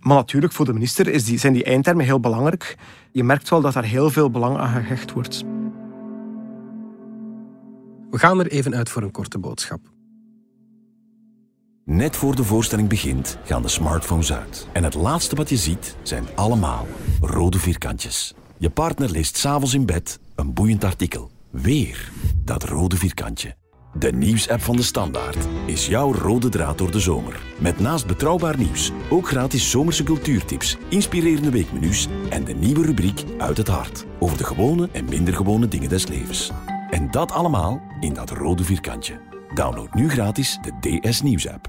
Maar 0.00 0.16
natuurlijk, 0.16 0.52
voor 0.52 0.64
de 0.64 0.72
minister 0.72 1.08
is 1.08 1.24
die, 1.24 1.38
zijn 1.38 1.52
die 1.52 1.64
eindtermen 1.64 2.04
heel 2.04 2.20
belangrijk. 2.20 2.76
Je 3.12 3.24
merkt 3.24 3.48
wel 3.48 3.60
dat 3.60 3.72
daar 3.72 3.84
heel 3.84 4.10
veel 4.10 4.30
belang 4.30 4.58
aan 4.58 4.82
gehecht 4.82 5.12
wordt. 5.12 5.44
We 8.12 8.18
gaan 8.18 8.40
er 8.40 8.46
even 8.46 8.74
uit 8.74 8.88
voor 8.88 9.02
een 9.02 9.10
korte 9.10 9.38
boodschap. 9.38 9.80
Net 11.84 12.16
voor 12.16 12.36
de 12.36 12.44
voorstelling 12.44 12.88
begint, 12.88 13.38
gaan 13.44 13.62
de 13.62 13.68
smartphones 13.68 14.32
uit. 14.32 14.68
En 14.72 14.84
het 14.84 14.94
laatste 14.94 15.36
wat 15.36 15.48
je 15.48 15.56
ziet, 15.56 15.96
zijn 16.02 16.24
allemaal 16.34 16.86
rode 17.20 17.58
vierkantjes. 17.58 18.34
Je 18.58 18.70
partner 18.70 19.10
leest 19.10 19.36
s'avonds 19.36 19.74
in 19.74 19.86
bed 19.86 20.18
een 20.34 20.52
boeiend 20.52 20.84
artikel. 20.84 21.30
Weer 21.50 22.10
dat 22.44 22.62
rode 22.62 22.96
vierkantje. 22.96 23.56
De 23.94 24.12
nieuwsapp 24.12 24.60
van 24.60 24.76
de 24.76 24.82
Standaard 24.82 25.48
is 25.66 25.86
jouw 25.86 26.12
rode 26.12 26.48
draad 26.48 26.78
door 26.78 26.90
de 26.90 27.00
zomer. 27.00 27.42
Met 27.58 27.80
naast 27.80 28.06
betrouwbaar 28.06 28.58
nieuws 28.58 28.90
ook 29.10 29.28
gratis 29.28 29.70
zomerse 29.70 30.02
cultuurtips, 30.04 30.76
inspirerende 30.88 31.50
weekmenu's 31.50 32.08
en 32.30 32.44
de 32.44 32.54
nieuwe 32.54 32.84
rubriek 32.84 33.24
Uit 33.38 33.56
het 33.56 33.68
Hart 33.68 34.04
over 34.18 34.36
de 34.36 34.44
gewone 34.44 34.88
en 34.92 35.04
minder 35.04 35.34
gewone 35.34 35.68
dingen 35.68 35.88
des 35.88 36.06
levens. 36.06 36.50
En 36.90 37.10
dat 37.10 37.32
allemaal 37.32 37.91
in 38.02 38.14
dat 38.14 38.30
rode 38.30 38.64
vierkantje. 38.64 39.20
Download 39.54 39.94
nu 39.94 40.08
gratis 40.08 40.58
de 40.62 41.00
DS 41.00 41.22
Nieuws 41.22 41.48
app. 41.48 41.68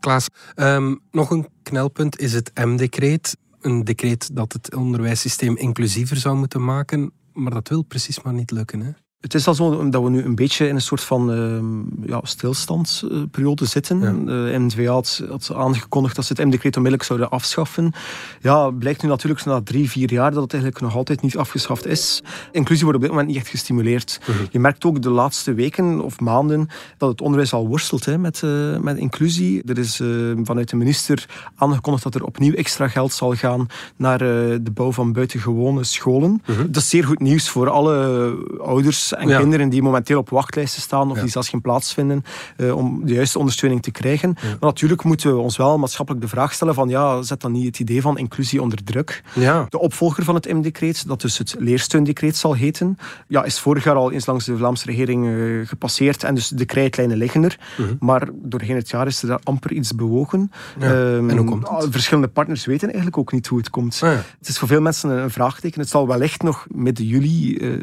Klaas, 0.00 0.28
um, 0.56 1.00
nog 1.10 1.30
een 1.30 1.48
knelpunt 1.62 2.18
is 2.18 2.32
het 2.32 2.50
M-decreet. 2.54 3.36
een 3.60 3.84
decreet 3.84 4.36
dat 4.36 4.52
het 4.52 4.74
onderwijssysteem 4.74 5.56
inclusiever 5.56 6.16
zou 6.16 6.36
moeten 6.36 6.64
maken, 6.64 7.12
maar 7.32 7.52
dat 7.52 7.68
wil 7.68 7.82
precies 7.82 8.22
maar 8.22 8.32
niet 8.32 8.50
lukken. 8.50 8.80
Hè? 8.80 8.90
Het 9.20 9.34
is 9.34 9.46
al 9.46 9.54
zo 9.54 9.88
dat 9.88 10.02
we 10.02 10.10
nu 10.10 10.22
een 10.22 10.34
beetje 10.34 10.68
in 10.68 10.74
een 10.74 10.80
soort 10.80 11.00
van 11.00 11.32
uh, 11.32 12.08
ja, 12.08 12.20
stilstandsperiode 12.22 13.64
zitten. 13.64 14.00
Ja. 14.00 14.12
De 14.12 14.54
NVA 14.58 14.92
had, 14.92 15.22
had, 15.28 15.50
aangekondigd 15.54 16.16
dat 16.16 16.24
ze 16.24 16.32
het 16.32 16.44
M-decreet 16.44 16.76
onmiddellijk 16.76 17.08
zouden 17.08 17.30
afschaffen. 17.30 17.92
Ja, 18.40 18.70
blijkt 18.70 19.02
nu 19.02 19.08
natuurlijk 19.08 19.44
na 19.44 19.60
drie, 19.62 19.90
vier 19.90 20.12
jaar 20.12 20.32
dat 20.32 20.42
het 20.42 20.52
eigenlijk 20.52 20.82
nog 20.82 20.96
altijd 20.96 21.22
niet 21.22 21.36
afgeschaft 21.36 21.86
is. 21.86 22.22
Inclusie 22.52 22.84
wordt 22.84 22.98
op 22.98 23.04
dit 23.04 23.12
moment 23.12 23.28
niet 23.28 23.38
echt 23.38 23.48
gestimuleerd. 23.48 24.18
Uh 24.20 24.28
mhm. 24.28 24.38
-huh. 24.38 24.46
Je 24.50 24.58
merkt 24.58 24.84
ook 24.84 25.02
de 25.02 25.10
laatste 25.10 25.54
weken 25.54 26.00
of 26.00 26.20
maanden 26.20 26.68
dat 26.96 27.10
het 27.10 27.20
onderwijs 27.20 27.52
al 27.52 27.68
worstelt 27.68 28.04
hè, 28.04 28.18
met, 28.18 28.42
uh, 28.44 28.78
met 28.78 28.96
inclusie. 28.96 29.62
Er 29.66 29.78
is 29.78 30.00
uh, 30.00 30.36
vanuit 30.42 30.68
de 30.68 30.76
minister 30.76 31.26
aangekondigd 31.54 32.04
dat 32.04 32.14
er 32.14 32.24
opnieuw 32.24 32.54
extra 32.54 32.88
geld 32.88 33.12
zal 33.12 33.34
gaan 33.34 33.66
naar 33.96 34.18
de 34.18 34.70
bouw 34.74 34.92
van 34.92 35.12
buitengewone 35.12 35.84
scholen. 35.84 36.42
-huh. 36.44 36.56
Mhm. 36.56 36.66
Dat 36.66 36.82
is 36.82 36.88
zeer 36.88 37.04
goed 37.04 37.20
nieuws 37.20 37.48
voor 37.48 37.68
alle 37.68 38.36
ouders 38.60 39.07
en 39.12 39.28
ja. 39.28 39.38
kinderen 39.38 39.68
die 39.68 39.82
momenteel 39.82 40.18
op 40.18 40.30
wachtlijsten 40.30 40.82
staan 40.82 41.10
of 41.10 41.16
ja. 41.16 41.22
die 41.22 41.30
zelfs 41.30 41.48
geen 41.48 41.60
plaats 41.60 41.94
vinden 41.94 42.24
uh, 42.56 42.76
om 42.76 43.06
de 43.06 43.12
juiste 43.12 43.38
ondersteuning 43.38 43.82
te 43.82 43.90
krijgen. 43.90 44.36
Ja. 44.40 44.48
Maar 44.48 44.58
natuurlijk 44.60 45.04
moeten 45.04 45.34
we 45.34 45.40
ons 45.40 45.56
wel 45.56 45.78
maatschappelijk 45.78 46.24
de 46.24 46.30
vraag 46.30 46.52
stellen 46.52 46.74
van 46.74 46.88
ja, 46.88 47.22
zet 47.22 47.40
dan 47.40 47.52
niet 47.52 47.66
het 47.66 47.78
idee 47.78 48.02
van 48.02 48.18
inclusie 48.18 48.62
onder 48.62 48.84
druk. 48.84 49.22
De 49.68 49.78
opvolger 49.78 50.24
van 50.24 50.34
het 50.34 50.52
M-decreet, 50.52 51.08
dat 51.08 51.20
dus 51.20 51.38
het 51.38 51.54
leersteundecreet 51.58 52.36
zal 52.36 52.54
heten, 52.54 52.98
ja, 53.28 53.44
is 53.44 53.58
vorig 53.58 53.84
jaar 53.84 53.94
al 53.94 54.12
eens 54.12 54.26
langs 54.26 54.44
de 54.44 54.56
Vlaamse 54.56 54.86
regering 54.86 55.26
uh, 55.26 55.66
gepasseerd 55.66 56.24
en 56.24 56.34
dus 56.34 56.48
de 56.48 56.64
krijtlijnen 56.64 57.16
liggen 57.16 57.44
er. 57.44 57.58
Mhm. 57.76 57.94
Maar 58.00 58.28
doorheen 58.32 58.76
het 58.76 58.90
jaar 58.90 59.06
is 59.06 59.22
er 59.22 59.28
daar 59.28 59.40
amper 59.42 59.72
iets 59.72 59.94
bewogen. 59.94 60.52
Um, 60.82 61.30
en 61.30 61.36
hoe 61.36 61.46
komt 61.46 61.68
het? 61.68 61.86
Verschillende 61.90 62.28
partners 62.28 62.64
weten 62.64 62.86
eigenlijk 62.88 63.18
ook 63.18 63.32
niet 63.32 63.46
hoe 63.46 63.58
het 63.58 63.70
komt. 63.70 64.00
Ah, 64.02 64.10
het 64.38 64.48
is 64.48 64.58
voor 64.58 64.68
veel 64.68 64.80
mensen 64.80 65.10
een 65.10 65.30
vraagteken. 65.30 65.80
Het 65.80 65.88
zal 65.88 66.06
wellicht 66.06 66.42
nog 66.42 66.66
midden 66.70 67.06
juli 67.06 67.54
uh, 67.54 67.80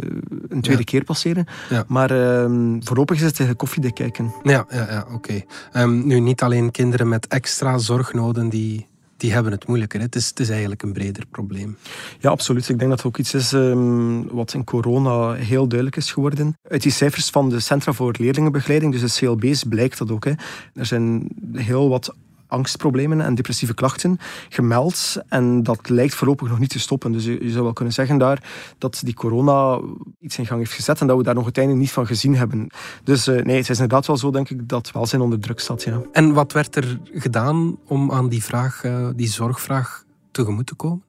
een 0.49 0.61
tweede 0.61 0.83
keer 0.83 1.03
passeren. 1.15 1.45
Ja. 1.69 1.83
Maar 1.87 2.11
um, 2.11 2.83
voorlopig 2.83 3.17
is 3.17 3.23
het 3.23 3.35
tegen 3.35 3.55
koffiedik 3.55 3.93
kijken. 3.93 4.33
Ja, 4.43 4.65
ja, 4.69 4.87
ja 4.89 5.05
oké. 5.11 5.13
Okay. 5.13 5.45
Um, 5.83 6.07
nu, 6.07 6.19
niet 6.19 6.41
alleen 6.41 6.71
kinderen 6.71 7.07
met 7.07 7.27
extra 7.27 7.77
zorgnoden 7.77 8.49
die, 8.49 8.87
die 9.17 9.33
hebben 9.33 9.51
het 9.51 9.67
moeilijker. 9.67 10.01
Het, 10.01 10.15
is, 10.15 10.27
het 10.27 10.39
is 10.39 10.49
eigenlijk 10.49 10.83
een 10.83 10.93
breder 10.93 11.25
probleem. 11.31 11.77
Ja, 12.19 12.29
absoluut. 12.29 12.69
Ik 12.69 12.77
denk 12.79 12.89
dat 12.89 12.97
het 12.97 13.07
ook 13.07 13.17
iets 13.17 13.33
is 13.33 13.51
um, 13.51 14.27
wat 14.31 14.53
in 14.53 14.63
corona 14.63 15.33
heel 15.33 15.67
duidelijk 15.67 15.97
is 15.97 16.11
geworden. 16.11 16.57
Uit 16.69 16.81
die 16.81 16.91
cijfers 16.91 17.29
van 17.29 17.49
de 17.49 17.59
Centra 17.59 17.93
voor 17.93 18.15
Leerlingenbegeleiding, 18.19 18.91
dus 18.91 19.13
de 19.13 19.25
CLB's, 19.25 19.63
blijkt 19.63 19.97
dat 19.97 20.11
ook. 20.11 20.25
Hè. 20.25 20.31
Er 20.73 20.85
zijn 20.85 21.27
heel 21.53 21.89
wat 21.89 22.15
angstproblemen 22.47 23.21
en 23.21 23.35
depressieve 23.35 23.73
klachten 23.73 24.17
gemeld. 24.49 25.17
En 25.27 25.63
dat 25.63 25.89
lijkt 25.89 26.15
voorlopig 26.15 26.49
nog 26.49 26.59
niet 26.59 26.69
te 26.69 26.79
stoppen. 26.79 27.11
Dus 27.11 27.25
je, 27.25 27.43
je, 27.43 27.51
zou 27.51 27.63
wel 27.63 27.73
kunnen 27.73 27.93
zeggen 27.93 28.17
daar 28.17 28.43
dat 28.77 29.01
die 29.03 29.13
corona 29.13 29.81
iets 30.19 30.37
in 30.37 30.45
gang 30.45 30.59
heeft 30.59 30.73
gezet 30.73 31.01
en 31.01 31.07
dat 31.07 31.17
we 31.17 31.23
daar 31.23 31.33
nog 31.33 31.43
uiteindelijk 31.43 31.83
niet 31.83 31.93
van 31.93 32.07
gezien 32.07 32.35
hebben. 32.35 32.67
Dus 33.03 33.27
uh, 33.27 33.43
nee, 33.43 33.57
het 33.57 33.69
is 33.69 33.79
inderdaad 33.79 34.07
wel 34.07 34.17
zo, 34.17 34.31
denk 34.31 34.49
ik, 34.49 34.69
dat 34.69 34.91
welzijn 34.91 35.21
onder 35.21 35.39
druk 35.39 35.59
staat. 35.59 35.83
Ja. 35.83 36.01
En 36.11 36.33
wat 36.33 36.51
werd 36.51 36.75
er 36.75 36.99
gedaan 37.13 37.77
om 37.87 38.11
aan 38.11 38.29
die 38.29 38.43
vraag, 38.43 38.83
uh, 38.83 39.09
die 39.15 39.27
zorgvraag 39.27 40.03
tegemoet 40.31 40.65
te 40.65 40.75
komen? 40.75 41.03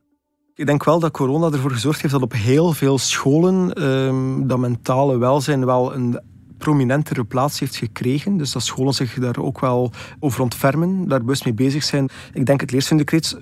Ik 0.55 0.67
denk 0.67 0.85
wel 0.85 1.01
dat 1.01 1.11
corona 1.11 1.51
ervoor 1.51 1.71
gezorgd 1.71 2.01
heeft 2.01 2.13
dat 2.13 2.23
op 2.23 2.33
heel 2.33 2.73
veel 2.73 2.99
scholen 2.99 3.83
um, 3.83 4.47
dat 4.47 4.59
mentale 4.59 5.19
welzijn 5.19 5.67
wel 5.67 5.95
een 5.95 6.21
prominentere 6.59 7.25
plaats 7.25 7.61
heeft 7.61 7.77
gekregen. 7.77 8.37
Dus 8.37 8.53
dat 8.53 8.63
scholen 8.63 8.95
zich 8.95 9.15
daar 9.15 9.39
ook 9.39 9.61
wel 9.61 9.93
over 10.21 10.41
ontfermen, 10.43 11.09
daar 11.09 11.21
bewust 11.21 11.45
mee 11.45 11.55
bezig 11.55 11.85
zijn. 11.85 12.09
Ik 12.33 12.47
denk 12.47 12.61
het 12.61 12.71
leerstundecreet 12.71 13.37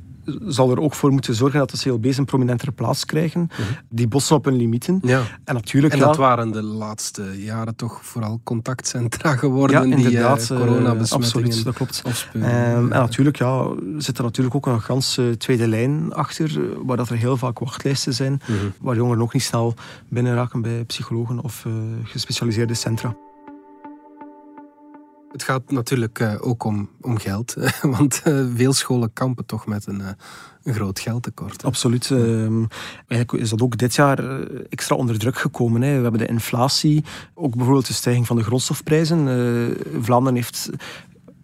zal 0.46 0.70
er 0.70 0.80
ook 0.80 0.94
voor 0.94 1.12
moeten 1.12 1.34
zorgen 1.34 1.58
dat 1.58 1.70
de 1.70 1.78
CLB's 1.78 2.16
een 2.16 2.24
prominentere 2.24 2.72
plaats 2.72 3.04
krijgen. 3.04 3.50
-huh. 3.52 3.66
Die 3.88 4.08
bossen 4.08 4.36
op 4.36 4.44
hun 4.44 4.56
limieten. 4.56 4.98
Ja. 5.02 5.22
En, 5.44 5.54
natuurlijk, 5.54 5.92
en 5.92 5.98
ja, 5.98 6.04
dat 6.06 6.16
waren 6.16 6.50
de 6.50 6.62
laatste 6.62 7.42
jaren 7.42 7.76
toch 7.76 7.98
vooral 8.02 8.40
contactcentra 8.44 9.36
geworden 9.44 9.76
ja, 9.76 9.96
die 9.96 10.06
inderdaad, 10.06 10.48
uh, 10.52 10.58
coronabesmettingen 10.58 11.24
absoluut, 11.24 11.64
dat 11.64 11.74
klopt. 11.74 12.02
Um, 12.34 12.42
en 12.42 12.88
natuurlijk 12.88 13.36
ja, 13.36 13.66
zit 13.98 14.18
er 14.18 14.24
natuurlijk 14.24 14.54
ook 14.54 14.66
een 14.66 14.80
ganse 14.80 15.34
tweede 15.36 15.68
lijn 15.68 16.12
achter, 16.12 16.60
waar 16.84 16.96
dat 16.96 17.08
er 17.08 17.16
heel 17.16 17.36
vaak 17.36 17.58
wachtlijsten 17.58 18.14
zijn, 18.14 18.40
-huh. 18.44 18.56
waar 18.80 18.96
jongeren 18.96 19.22
ook 19.22 19.32
niet 19.32 19.42
snel 19.42 19.74
binnenraken 20.08 20.62
bij 20.62 20.84
psychologen 20.84 21.40
of 21.40 21.64
uh, 21.66 21.72
gespecialiseerde 22.04 22.74
centra. 22.74 23.16
Het 25.34 25.42
gaat 25.42 25.70
natuurlijk 25.70 26.18
uh, 26.18 26.34
ook 26.40 26.64
om, 26.64 26.88
om 27.00 27.18
geld, 27.18 27.56
want 27.96 28.22
uh, 28.24 28.46
veel 28.54 28.72
scholen 28.72 29.12
kampen 29.12 29.46
toch 29.46 29.66
met 29.66 29.86
een, 29.86 30.02
een 30.62 30.74
groot 30.74 31.00
geldtekort. 31.00 31.62
Hè? 31.62 31.68
Absoluut. 31.68 32.10
Uh, 32.10 32.18
eigenlijk 33.08 33.32
is 33.32 33.50
dat 33.50 33.62
ook 33.62 33.78
dit 33.78 33.94
jaar 33.94 34.40
extra 34.68 34.96
onder 34.96 35.18
druk 35.18 35.38
gekomen. 35.38 35.82
Hè. 35.82 35.96
We 35.96 36.02
hebben 36.02 36.20
de 36.20 36.26
inflatie, 36.26 37.04
ook 37.34 37.54
bijvoorbeeld 37.54 37.86
de 37.86 37.92
stijging 37.92 38.26
van 38.26 38.36
de 38.36 38.42
grondstofprijzen. 38.42 39.18
Vlaanderen 40.00 40.34
heeft 40.34 40.70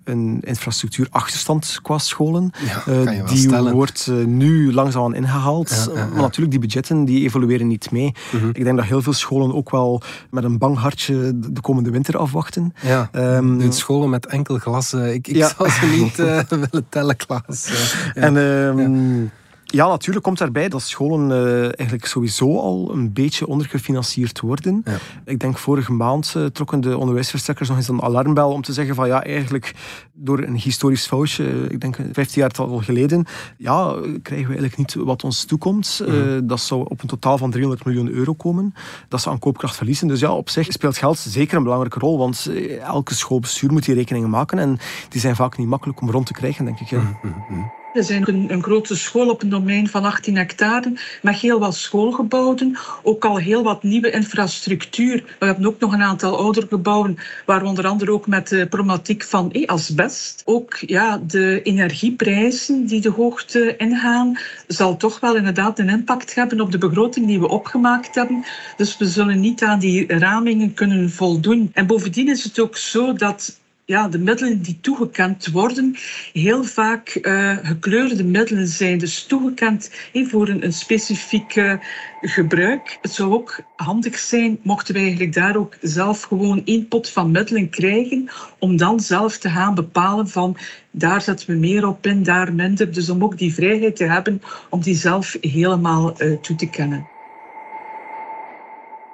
een 0.04 0.40
infrastructuurachterstand 0.40 1.78
qua 1.82 1.98
scholen. 1.98 2.52
Ja, 2.64 2.92
uh, 2.92 3.28
die 3.28 3.38
stellen. 3.38 3.72
wordt 3.72 4.06
uh, 4.10 4.24
nu 4.24 4.72
langzaamaan 4.72 5.14
ingehaald. 5.14 5.88
Ja, 5.94 6.00
ja, 6.00 6.06
maar 6.06 6.20
natuurlijk, 6.20 6.50
die 6.50 6.60
budgetten 6.60 7.04
die 7.04 7.24
evolueren 7.24 7.66
niet 7.66 7.90
mee. 7.90 8.14
-huh. 8.30 8.48
Ik 8.52 8.64
denk 8.64 8.76
dat 8.76 8.86
heel 8.86 9.02
veel 9.02 9.12
scholen 9.12 9.54
ook 9.54 9.70
wel 9.70 10.02
met 10.30 10.44
een 10.44 10.58
bang 10.58 10.78
hartje 10.78 11.32
de 11.34 11.60
komende 11.60 11.90
winter 11.90 12.16
afwachten. 12.16 12.74
Ja, 12.82 13.10
um, 13.12 13.72
scholen 13.72 14.10
met 14.10 14.26
enkel 14.26 14.58
glas. 14.58 14.92
Uh, 14.92 15.12
ik, 15.12 15.28
ik 15.28 15.44
zou 15.56 15.70
ze 15.70 15.86
niet 15.86 16.18
eh, 16.28 16.40
willen 16.48 16.86
tellen, 16.88 17.16
Klaas. 17.16 17.72
en... 18.14 18.36
Um, 18.36 19.30
ja, 19.70 19.88
natuurlijk 19.88 20.24
komt 20.24 20.38
daarbij 20.38 20.68
dat 20.68 20.82
scholen 20.82 21.30
uh, 21.30 21.62
eigenlijk 21.62 22.06
sowieso 22.06 22.58
al 22.58 22.90
een 22.92 23.12
beetje 23.12 23.46
ondergefinancierd 23.46 24.40
worden. 24.40 24.82
Ja. 24.84 24.96
Ik 25.24 25.38
denk 25.38 25.58
vorige 25.58 25.92
maand 25.92 26.34
uh, 26.36 26.46
trokken 26.46 26.80
de 26.80 26.98
onderwijsverstrekkers 26.98 27.68
nog 27.68 27.76
eens 27.76 27.88
een 27.88 28.02
alarmbel 28.02 28.50
om 28.50 28.62
te 28.62 28.72
zeggen 28.72 28.94
van 28.94 29.06
ja, 29.06 29.24
eigenlijk 29.24 29.74
door 30.12 30.38
een 30.38 30.56
historisch 30.56 31.06
foutje, 31.06 31.44
uh, 31.44 31.70
ik 31.70 31.80
denk 31.80 31.96
15 32.12 32.42
jaar 32.42 32.50
al 32.56 32.78
geleden, 32.78 33.26
ja, 33.56 33.94
krijgen 34.22 34.48
we 34.48 34.58
eigenlijk 34.58 34.76
niet 34.76 34.94
wat 34.94 35.24
ons 35.24 35.44
toekomt. 35.44 36.00
Mhm. 36.06 36.46
dat 36.46 36.60
zou 36.60 36.84
op 36.88 37.02
een 37.02 37.08
totaal 37.08 37.38
van 37.38 37.50
300 37.50 37.84
miljoen 37.84 38.10
euro 38.10 38.34
komen. 38.34 38.74
Dat 39.08 39.20
ze 39.20 39.30
aan 39.30 39.38
koopkracht 39.38 39.76
verliezen. 39.76 40.08
Dus 40.08 40.20
ja, 40.20 40.32
op 40.32 40.48
zich 40.48 40.72
speelt 40.72 40.96
geld 40.96 41.18
zeker 41.18 41.56
een 41.56 41.62
belangrijke 41.62 41.98
rol, 41.98 42.18
want 42.18 42.46
eh, 42.50 42.82
elke 42.82 43.14
schoolbestuur 43.14 43.72
moet 43.72 43.84
die 43.84 43.94
rekeningen 43.94 44.30
maken 44.30 44.58
en 44.58 44.78
die 45.08 45.20
zijn 45.20 45.36
vaak 45.36 45.58
niet 45.58 45.68
makkelijk 45.68 46.00
om 46.00 46.10
rond 46.10 46.26
te 46.26 46.32
krijgen, 46.32 46.64
denk 46.64 46.80
ik. 46.80 46.88
Ja. 46.88 46.98
Mm 46.98 47.34
-hmm. 47.48 47.79
Er 47.92 48.04
zijn 48.04 48.50
een, 48.50 48.62
grote 48.62 48.96
school 48.96 49.30
op 49.30 49.42
een 49.42 49.48
domein 49.48 49.88
van 49.88 50.04
18 50.04 50.36
hectare 50.36 50.92
met 51.22 51.36
heel 51.36 51.58
wat 51.58 51.74
schoolgebouwen. 51.74 52.78
Ook 53.02 53.24
al 53.24 53.36
heel 53.36 53.62
wat 53.62 53.82
nieuwe 53.82 54.10
infrastructuur. 54.10 55.36
We 55.38 55.46
hebben 55.46 55.66
ook 55.66 55.80
nog 55.80 55.92
een 55.92 56.02
aantal 56.02 56.38
oudere 56.38 56.66
gebouwen, 56.66 57.18
waar 57.46 57.62
onder 57.62 57.86
andere 57.86 58.12
ook 58.12 58.26
met 58.26 58.48
de 58.48 58.66
problematiek 58.66 59.24
van 59.24 59.52
eh, 59.52 59.66
asbest. 59.66 60.42
Ook 60.44 60.76
ja, 60.76 61.20
de 61.26 61.62
energieprijzen 61.62 62.86
die 62.86 63.00
de 63.00 63.10
hoogte 63.10 63.76
ingaan, 63.76 64.38
zal 64.66 64.96
toch 64.96 65.20
wel 65.20 65.36
inderdaad 65.36 65.78
een 65.78 65.88
impact 65.88 66.34
hebben 66.34 66.60
op 66.60 66.72
de 66.72 66.78
begroting 66.78 67.26
die 67.26 67.40
we 67.40 67.48
opgemaakt 67.48 68.14
hebben. 68.14 68.44
Dus 68.76 68.96
we 68.96 69.06
zullen 69.06 69.40
niet 69.40 69.62
aan 69.62 69.78
die 69.78 70.18
ramingen 70.18 70.74
kunnen 70.74 71.10
voldoen. 71.10 71.70
En 71.72 71.86
bovendien 71.86 72.28
is 72.28 72.44
het 72.44 72.60
ook 72.60 72.76
zo 72.76 73.12
dat 73.12 73.59
ja, 73.90 74.08
de 74.08 74.18
middelen 74.18 74.62
die 74.62 74.78
toegekend 74.80 75.46
worden, 75.46 75.96
heel 76.32 76.64
vaak 76.64 77.18
uh, 77.22 77.56
gekleurde 77.62 78.24
middelen 78.24 78.66
zijn. 78.68 78.98
Dus 78.98 79.24
toegekend 79.24 79.90
voor 80.12 80.48
een, 80.48 80.72
specifiek 80.72 81.78
gebruik. 82.20 82.98
Het 83.02 83.12
zou 83.12 83.32
ook 83.32 83.60
handig 83.76 84.18
zijn, 84.18 84.58
mochten 84.62 84.94
wij 84.94 85.02
eigenlijk 85.02 85.34
daar 85.34 85.56
ook 85.56 85.76
zelf 85.80 86.22
gewoon 86.22 86.62
één 86.64 86.88
pot 86.88 87.10
van 87.10 87.30
middelen 87.30 87.70
krijgen, 87.70 88.30
om 88.58 88.76
dan 88.76 89.00
zelf 89.00 89.38
te 89.38 89.50
gaan 89.50 89.74
bepalen 89.74 90.28
van 90.28 90.56
daar 90.90 91.22
zetten 91.22 91.50
we 91.50 91.56
meer 91.56 91.86
op 91.86 92.06
in, 92.06 92.22
daar 92.22 92.54
minder. 92.54 92.92
Dus 92.92 93.10
om 93.10 93.24
ook 93.24 93.38
die 93.38 93.54
vrijheid 93.54 93.96
te 93.96 94.04
hebben 94.04 94.42
om 94.68 94.80
die 94.80 94.96
zelf 94.96 95.36
helemaal 95.40 96.22
uh, 96.22 96.38
toe 96.40 96.56
te 96.56 96.70
kennen. 96.70 97.08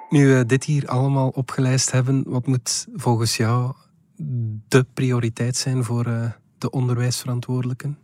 Nu 0.09 0.27
we 0.27 0.45
dit 0.45 0.63
hier 0.63 0.87
allemaal 0.87 1.29
opgelijst 1.29 1.91
hebben, 1.91 2.23
wat 2.25 2.47
moet 2.47 2.87
volgens 2.93 3.37
jou 3.37 3.73
de 4.67 4.85
prioriteit 4.93 5.57
zijn 5.57 5.83
voor 5.83 6.07
uh, 6.07 6.31
de 6.57 6.69
onderwijsverantwoordelijken? 6.69 7.97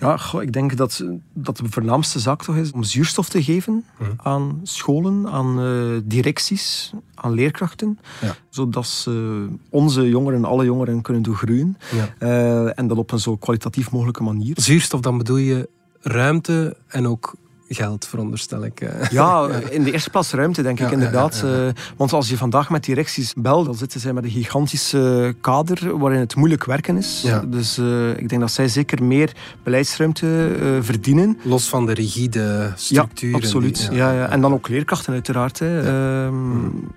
Ja, 0.00 0.16
goh, 0.16 0.42
ik 0.42 0.52
denk 0.52 0.76
dat, 0.76 1.04
dat 1.32 1.56
de 1.56 1.64
voornaamste 1.70 2.18
zaak 2.18 2.42
toch 2.42 2.56
is 2.56 2.72
om 2.72 2.82
zuurstof 2.82 3.28
te 3.28 3.42
geven 3.42 3.84
Hmm. 3.96 4.14
aan 4.16 4.60
scholen, 4.62 5.28
aan 5.28 5.60
uh, 5.60 6.00
directies, 6.04 6.92
aan 7.14 7.32
leerkrachten. 7.32 7.98
Ja. 8.20 8.36
Zodat 8.48 8.86
ze 8.86 9.46
onze 9.68 10.08
jongeren, 10.08 10.44
alle 10.44 10.64
jongeren 10.64 11.02
kunnen 11.02 11.22
doen 11.22 11.34
groeien. 11.34 11.76
Ja. 11.92 12.14
Uh, 12.18 12.78
en 12.78 12.86
dat 12.86 12.98
op 12.98 13.12
een 13.12 13.18
zo 13.18 13.36
kwalitatief 13.36 13.90
mogelijke 13.90 14.22
manier. 14.22 14.54
Zuurstof, 14.58 15.00
dan 15.00 15.18
bedoel 15.18 15.36
je 15.36 15.68
ruimte 16.00 16.76
en 16.86 17.06
ook 17.06 17.34
geld, 17.68 18.06
veronderstel 18.06 18.64
ik. 18.64 18.80
Eh. 18.80 19.10
Ja, 19.16 19.48
in 19.70 19.82
de 19.82 19.92
eerste 19.92 20.10
plaats 20.10 20.32
ruimte, 20.32 20.62
denk 20.62 20.80
ik 20.80 20.90
inderdaad. 20.90 21.42
Eh, 21.44 21.50
want 21.96 22.12
als 22.12 22.28
je 22.28 22.36
vandaag 22.36 22.70
met 22.70 22.84
directies 22.84 23.34
belt, 23.36 23.66
dan 23.66 23.74
zitten 23.74 24.00
zij 24.00 24.12
met 24.12 24.24
een 24.24 24.30
gigantische 24.30 25.34
kader 25.40 25.98
waarin 25.98 26.20
het 26.20 26.36
moeilijk 26.36 26.64
werken 26.64 26.96
is. 26.96 27.26
Dus 27.46 27.78
ik 28.16 28.28
denk 28.28 28.40
dat 28.40 28.50
zij 28.50 28.68
zeker 28.68 29.02
meer 29.02 29.32
beleidsruimte 29.62 30.56
verdienen. 30.80 31.38
Los 31.42 31.68
van 31.68 31.86
de 31.86 31.92
rigide 31.92 32.72
structuren. 32.76 33.38
Ja, 33.38 33.44
absoluut. 33.44 33.88
ja, 33.92 34.12
ja, 34.12 34.28
En 34.28 34.40
dan 34.40 34.52
ook 34.52 34.68
leerkrachten 34.68 35.12
uiteraard. 35.12 35.58
Hè. 35.58 35.80
Ehm, 35.80 36.34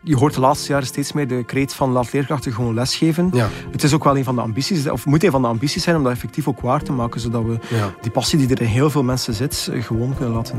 je 0.03 0.15
hoort 0.15 0.33
de 0.33 0.39
laatste 0.39 0.71
jaren 0.71 0.87
steeds 0.87 1.11
meer 1.11 1.27
de 1.27 1.43
kreet 1.45 1.73
van 1.73 1.91
laat 1.91 2.13
leerkrachten 2.13 2.53
gewoon 2.53 2.73
lesgeven. 2.73 3.31
Het 3.71 3.83
is 3.83 3.93
ook 3.93 4.03
wel 4.03 4.17
een 4.17 4.23
van 4.23 4.35
de 4.35 4.41
ambities, 4.41 4.89
of 4.89 5.05
moet 5.05 5.23
een 5.23 5.31
van 5.31 5.41
de 5.41 5.47
ambities 5.47 5.83
zijn 5.83 5.95
om 5.95 6.03
dat 6.03 6.11
effectief 6.11 6.47
ook 6.47 6.61
waar 6.61 6.83
te 6.83 6.91
maken, 6.91 7.19
zodat 7.19 7.43
we 7.43 7.57
die 8.01 8.11
passie 8.11 8.39
die 8.39 8.55
er 8.55 8.61
in 8.61 8.67
heel 8.67 8.89
veel 8.89 9.03
mensen 9.03 9.33
zit, 9.33 9.69
gewoon 9.79 10.15
kunnen 10.15 10.35
laten 10.35 10.58